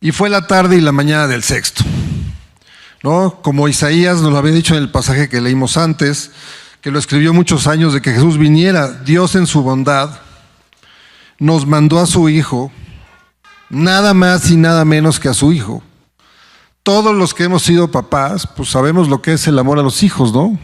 Y 0.00 0.10
fue 0.10 0.28
la 0.28 0.46
tarde 0.46 0.76
y 0.76 0.80
la 0.80 0.92
mañana 0.92 1.26
del 1.28 1.42
sexto. 1.42 1.84
¿no? 3.04 3.40
Como 3.42 3.68
Isaías 3.68 4.20
nos 4.20 4.32
lo 4.32 4.38
había 4.38 4.52
dicho 4.52 4.74
en 4.74 4.82
el 4.82 4.90
pasaje 4.90 5.28
que 5.28 5.40
leímos 5.40 5.76
antes, 5.76 6.32
que 6.80 6.90
lo 6.90 6.98
escribió 6.98 7.32
muchos 7.32 7.66
años 7.66 7.94
de 7.94 8.02
que 8.02 8.12
Jesús 8.12 8.38
viniera, 8.38 8.88
Dios 8.88 9.36
en 9.36 9.46
su 9.46 9.62
bondad 9.62 10.18
nos 11.38 11.66
mandó 11.66 12.00
a 12.00 12.06
su 12.06 12.28
Hijo, 12.28 12.72
nada 13.74 14.14
más 14.14 14.50
y 14.50 14.56
nada 14.56 14.84
menos 14.84 15.20
que 15.20 15.28
a 15.28 15.34
su 15.34 15.52
Hijo. 15.52 15.82
Todos 16.82 17.14
los 17.14 17.34
que 17.34 17.44
hemos 17.44 17.62
sido 17.62 17.90
papás, 17.90 18.46
pues 18.46 18.70
sabemos 18.70 19.08
lo 19.08 19.22
que 19.22 19.32
es 19.32 19.46
el 19.46 19.58
amor 19.58 19.78
a 19.78 19.82
los 19.82 20.02
hijos, 20.02 20.32
¿no? 20.32 20.58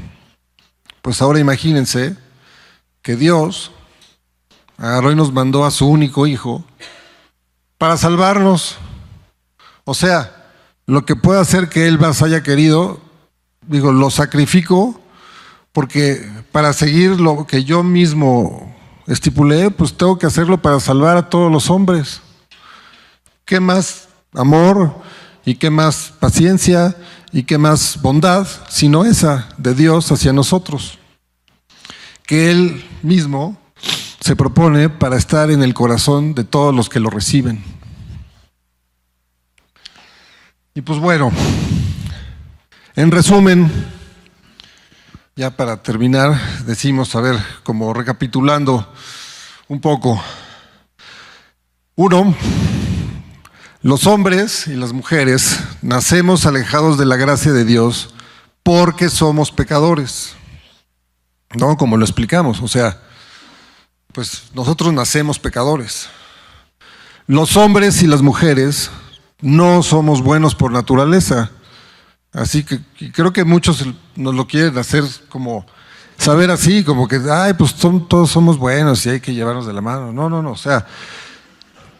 Pues 1.02 1.20
ahora 1.22 1.38
imagínense 1.38 2.16
que 3.02 3.16
Dios 3.16 3.72
agarró 4.76 5.12
y 5.12 5.16
nos 5.16 5.32
mandó 5.32 5.64
a 5.64 5.70
su 5.70 5.86
único 5.86 6.26
Hijo 6.26 6.64
para 7.78 7.96
salvarnos. 7.96 8.76
O 9.84 9.94
sea, 9.94 10.52
lo 10.86 11.04
que 11.06 11.16
puede 11.16 11.40
hacer 11.40 11.68
que 11.68 11.86
Él 11.86 11.98
más 11.98 12.22
haya 12.22 12.42
querido, 12.42 13.00
digo, 13.66 13.92
lo 13.92 14.10
sacrifico 14.10 15.00
porque 15.72 16.28
para 16.52 16.72
seguir 16.72 17.20
lo 17.20 17.46
que 17.46 17.64
yo 17.64 17.82
mismo 17.82 18.76
estipulé, 19.06 19.70
pues 19.70 19.96
tengo 19.96 20.18
que 20.18 20.26
hacerlo 20.26 20.58
para 20.58 20.80
salvar 20.80 21.16
a 21.16 21.28
todos 21.28 21.50
los 21.50 21.70
hombres. 21.70 22.20
¿Qué 23.50 23.58
más 23.58 24.06
amor 24.32 24.94
y 25.44 25.56
qué 25.56 25.70
más 25.70 26.12
paciencia 26.20 26.94
y 27.32 27.42
qué 27.42 27.58
más 27.58 28.00
bondad, 28.00 28.46
sino 28.68 29.04
esa 29.04 29.48
de 29.56 29.74
Dios 29.74 30.12
hacia 30.12 30.32
nosotros? 30.32 31.00
Que 32.24 32.52
Él 32.52 32.88
mismo 33.02 33.60
se 34.20 34.36
propone 34.36 34.88
para 34.88 35.16
estar 35.16 35.50
en 35.50 35.64
el 35.64 35.74
corazón 35.74 36.32
de 36.32 36.44
todos 36.44 36.72
los 36.72 36.88
que 36.88 37.00
lo 37.00 37.10
reciben. 37.10 37.60
Y 40.72 40.82
pues 40.82 41.00
bueno, 41.00 41.32
en 42.94 43.10
resumen, 43.10 43.68
ya 45.34 45.56
para 45.56 45.82
terminar, 45.82 46.40
decimos, 46.66 47.16
a 47.16 47.20
ver, 47.20 47.36
como 47.64 47.92
recapitulando 47.92 48.94
un 49.66 49.80
poco. 49.80 50.22
Uno, 51.96 52.32
los 53.82 54.06
hombres 54.06 54.66
y 54.66 54.74
las 54.74 54.92
mujeres 54.92 55.60
nacemos 55.80 56.44
alejados 56.44 56.98
de 56.98 57.06
la 57.06 57.16
gracia 57.16 57.52
de 57.52 57.64
Dios 57.64 58.14
porque 58.62 59.08
somos 59.08 59.50
pecadores. 59.50 60.34
¿No? 61.54 61.76
Como 61.76 61.96
lo 61.96 62.04
explicamos, 62.04 62.60
o 62.60 62.68
sea, 62.68 63.00
pues 64.12 64.44
nosotros 64.54 64.92
nacemos 64.92 65.38
pecadores. 65.38 66.08
Los 67.26 67.56
hombres 67.56 68.02
y 68.02 68.06
las 68.06 68.22
mujeres 68.22 68.90
no 69.40 69.82
somos 69.82 70.22
buenos 70.22 70.54
por 70.54 70.70
naturaleza. 70.70 71.50
Así 72.32 72.62
que 72.62 72.80
creo 73.12 73.32
que 73.32 73.44
muchos 73.44 73.84
nos 74.14 74.34
lo 74.34 74.46
quieren 74.46 74.78
hacer 74.78 75.04
como 75.28 75.66
saber 76.16 76.50
así, 76.50 76.84
como 76.84 77.08
que, 77.08 77.20
ay, 77.30 77.54
pues 77.54 77.74
todos 77.74 78.30
somos 78.30 78.58
buenos 78.58 79.04
y 79.06 79.10
hay 79.10 79.20
que 79.20 79.34
llevarnos 79.34 79.66
de 79.66 79.72
la 79.72 79.80
mano. 79.80 80.12
No, 80.12 80.28
no, 80.28 80.42
no, 80.42 80.52
o 80.52 80.56
sea, 80.56 80.86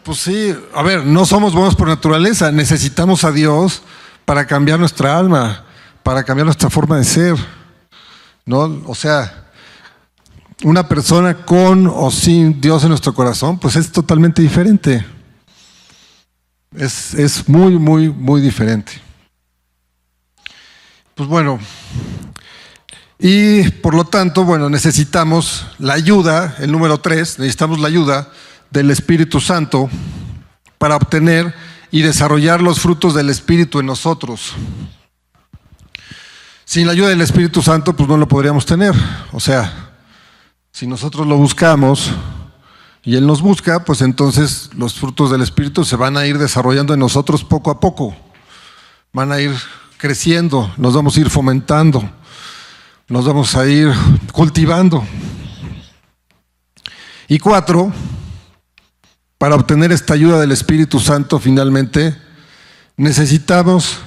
pues 0.03 0.19
sí, 0.19 0.55
a 0.73 0.81
ver, 0.83 1.05
no 1.05 1.25
somos 1.25 1.53
buenos 1.53 1.75
por 1.75 1.87
naturaleza, 1.87 2.51
necesitamos 2.51 3.23
a 3.23 3.31
Dios 3.31 3.83
para 4.25 4.47
cambiar 4.47 4.79
nuestra 4.79 5.17
alma, 5.17 5.65
para 6.03 6.23
cambiar 6.23 6.45
nuestra 6.45 6.69
forma 6.69 6.97
de 6.97 7.03
ser. 7.03 7.35
¿No? 8.45 8.81
O 8.87 8.95
sea, 8.95 9.49
una 10.63 10.87
persona 10.87 11.45
con 11.45 11.87
o 11.87 12.09
sin 12.09 12.59
Dios 12.59 12.83
en 12.83 12.89
nuestro 12.89 13.13
corazón, 13.13 13.59
pues 13.59 13.75
es 13.75 13.91
totalmente 13.91 14.41
diferente. 14.41 15.05
Es, 16.75 17.13
es 17.13 17.47
muy, 17.47 17.77
muy, 17.77 18.09
muy 18.09 18.41
diferente. 18.41 18.93
Pues 21.13 21.29
bueno, 21.29 21.59
y 23.19 23.69
por 23.69 23.93
lo 23.93 24.05
tanto, 24.05 24.43
bueno, 24.43 24.67
necesitamos 24.69 25.67
la 25.77 25.93
ayuda, 25.93 26.55
el 26.59 26.71
número 26.71 26.99
tres, 26.99 27.37
necesitamos 27.37 27.79
la 27.79 27.87
ayuda 27.87 28.31
del 28.71 28.89
Espíritu 28.89 29.39
Santo 29.39 29.89
para 30.77 30.95
obtener 30.95 31.53
y 31.91 32.01
desarrollar 32.01 32.61
los 32.61 32.79
frutos 32.79 33.13
del 33.13 33.29
Espíritu 33.29 33.79
en 33.79 33.85
nosotros. 33.85 34.53
Sin 36.65 36.85
la 36.85 36.93
ayuda 36.93 37.09
del 37.09 37.21
Espíritu 37.21 37.61
Santo, 37.61 37.93
pues 37.93 38.07
no 38.07 38.17
lo 38.17 38.27
podríamos 38.27 38.65
tener. 38.65 38.95
O 39.33 39.39
sea, 39.41 39.91
si 40.71 40.87
nosotros 40.87 41.27
lo 41.27 41.35
buscamos 41.35 42.11
y 43.03 43.15
Él 43.15 43.27
nos 43.27 43.41
busca, 43.41 43.83
pues 43.83 44.01
entonces 44.01 44.69
los 44.77 44.93
frutos 44.93 45.29
del 45.31 45.41
Espíritu 45.41 45.83
se 45.83 45.97
van 45.97 46.15
a 46.15 46.25
ir 46.25 46.37
desarrollando 46.37 46.93
en 46.93 47.01
nosotros 47.01 47.43
poco 47.43 47.71
a 47.71 47.79
poco. 47.79 48.15
Van 49.11 49.33
a 49.33 49.41
ir 49.41 49.51
creciendo, 49.97 50.73
nos 50.77 50.95
vamos 50.95 51.17
a 51.17 51.19
ir 51.19 51.29
fomentando, 51.29 52.09
nos 53.09 53.25
vamos 53.25 53.53
a 53.55 53.67
ir 53.67 53.93
cultivando. 54.31 55.05
Y 57.27 57.37
cuatro, 57.37 57.91
para 59.41 59.55
obtener 59.55 59.91
esta 59.91 60.13
ayuda 60.13 60.39
del 60.39 60.51
Espíritu 60.51 60.99
Santo 60.99 61.39
finalmente, 61.39 62.15
necesitamos 62.95 63.97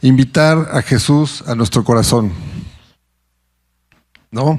invitar 0.00 0.70
a 0.72 0.82
Jesús 0.82 1.44
a 1.46 1.54
nuestro 1.54 1.84
corazón. 1.84 2.32
¿No? 4.32 4.58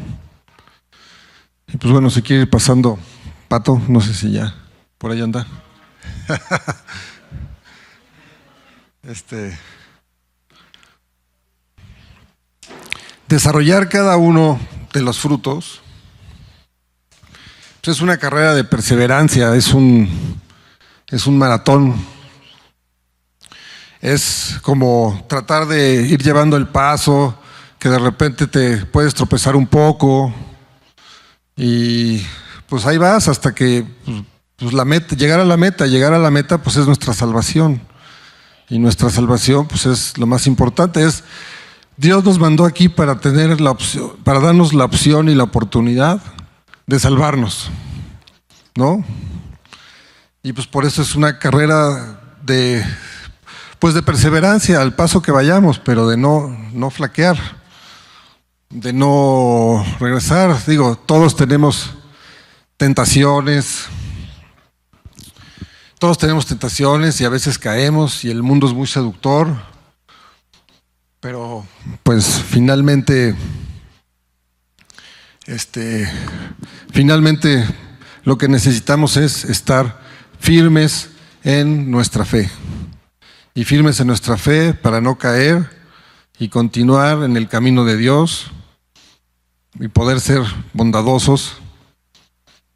Y 1.67 1.75
pues 1.75 1.91
bueno, 1.91 2.09
si 2.09 2.21
quiere 2.21 2.43
ir 2.43 2.49
pasando, 2.49 2.97
Pato, 3.49 3.81
no 3.89 3.99
sé 3.99 4.13
si 4.13 4.31
ya 4.31 4.55
por 4.97 5.11
ahí 5.11 5.19
anda. 5.19 5.45
este. 9.03 9.59
Desarrollar 13.27 13.89
cada 13.89 14.15
uno 14.15 14.61
de 14.93 15.01
los 15.01 15.19
frutos 15.19 15.81
pues 17.81 17.97
es 17.97 18.01
una 18.01 18.17
carrera 18.17 18.53
de 18.53 18.63
perseverancia, 18.63 19.55
es 19.55 19.73
un, 19.73 20.07
es 21.07 21.25
un 21.25 21.37
maratón. 21.37 21.95
Es 23.99 24.59
como 24.61 25.25
tratar 25.27 25.67
de 25.67 26.03
ir 26.03 26.21
llevando 26.21 26.57
el 26.57 26.67
paso, 26.67 27.35
que 27.79 27.89
de 27.89 27.97
repente 27.97 28.45
te 28.45 28.77
puedes 28.85 29.15
tropezar 29.15 29.55
un 29.55 29.65
poco, 29.65 30.31
y 31.55 32.23
pues 32.67 32.85
ahí 32.85 32.97
vas 32.97 33.27
hasta 33.27 33.53
que 33.53 33.83
pues, 34.57 34.73
pues, 34.73 35.19
llegar 35.19 35.39
a 35.39 35.45
la 35.45 35.57
meta, 35.57 35.87
llegar 35.87 36.13
a 36.13 36.19
la 36.19 36.29
meta 36.29 36.59
pues 36.59 36.77
es 36.77 36.85
nuestra 36.85 37.13
salvación. 37.13 37.81
Y 38.69 38.79
nuestra 38.79 39.09
salvación 39.09 39.67
pues 39.67 39.85
es 39.87 40.17
lo 40.19 40.27
más 40.27 40.45
importante, 40.45 41.03
es 41.03 41.23
Dios 41.97 42.23
nos 42.23 42.39
mandó 42.39 42.65
aquí 42.65 42.89
para 42.89 43.19
tener 43.19 43.59
la 43.59 43.71
opción, 43.71 44.11
para 44.23 44.39
darnos 44.39 44.73
la 44.73 44.85
opción 44.85 45.29
y 45.29 45.35
la 45.35 45.43
oportunidad 45.43 46.21
de 46.91 46.99
salvarnos. 46.99 47.71
¿No? 48.75 49.03
Y 50.43 50.53
pues 50.53 50.67
por 50.67 50.85
eso 50.85 51.01
es 51.01 51.15
una 51.15 51.39
carrera 51.39 52.21
de 52.43 52.83
pues 53.79 53.95
de 53.95 54.03
perseverancia 54.03 54.79
al 54.79 54.93
paso 54.93 55.23
que 55.23 55.31
vayamos, 55.31 55.79
pero 55.79 56.07
de 56.07 56.15
no, 56.15 56.55
no 56.71 56.91
flaquear 56.91 57.61
de 58.71 58.93
no 58.93 59.85
regresar. 59.99 60.57
Digo, 60.65 60.95
todos 60.95 61.35
tenemos 61.35 61.91
tentaciones, 62.77 63.85
todos 65.99 66.17
tenemos 66.17 66.45
tentaciones 66.45 67.19
y 67.21 67.25
a 67.25 67.29
veces 67.29 67.59
caemos 67.59 68.23
y 68.23 68.31
el 68.31 68.41
mundo 68.41 68.67
es 68.67 68.73
muy 68.73 68.87
seductor, 68.87 69.47
pero 71.19 71.65
pues 72.03 72.41
finalmente, 72.49 73.35
este, 75.51 76.09
finalmente 76.93 77.65
lo 78.23 78.37
que 78.37 78.47
necesitamos 78.47 79.17
es 79.17 79.43
estar 79.45 79.99
firmes 80.39 81.09
en 81.43 81.91
nuestra 81.91 82.23
fe 82.23 82.49
y 83.53 83.65
firmes 83.65 83.99
en 83.99 84.07
nuestra 84.07 84.37
fe 84.37 84.73
para 84.73 85.01
no 85.01 85.17
caer 85.17 85.69
y 86.39 86.47
continuar 86.49 87.23
en 87.23 87.35
el 87.35 87.49
camino 87.49 87.83
de 87.83 87.97
Dios 87.97 88.51
y 89.79 89.89
poder 89.89 90.21
ser 90.21 90.41
bondadosos 90.73 91.57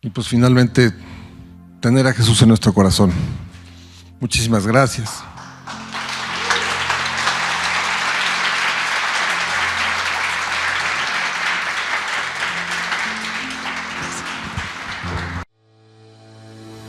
y 0.02 0.10
pues 0.10 0.28
finalmente 0.28 0.92
tener 1.80 2.08
a 2.08 2.14
Jesús 2.14 2.42
en 2.42 2.50
nuestro 2.50 2.74
corazón. 2.74 3.12
Muchísimas 4.20 4.68
gracias. 4.68 5.24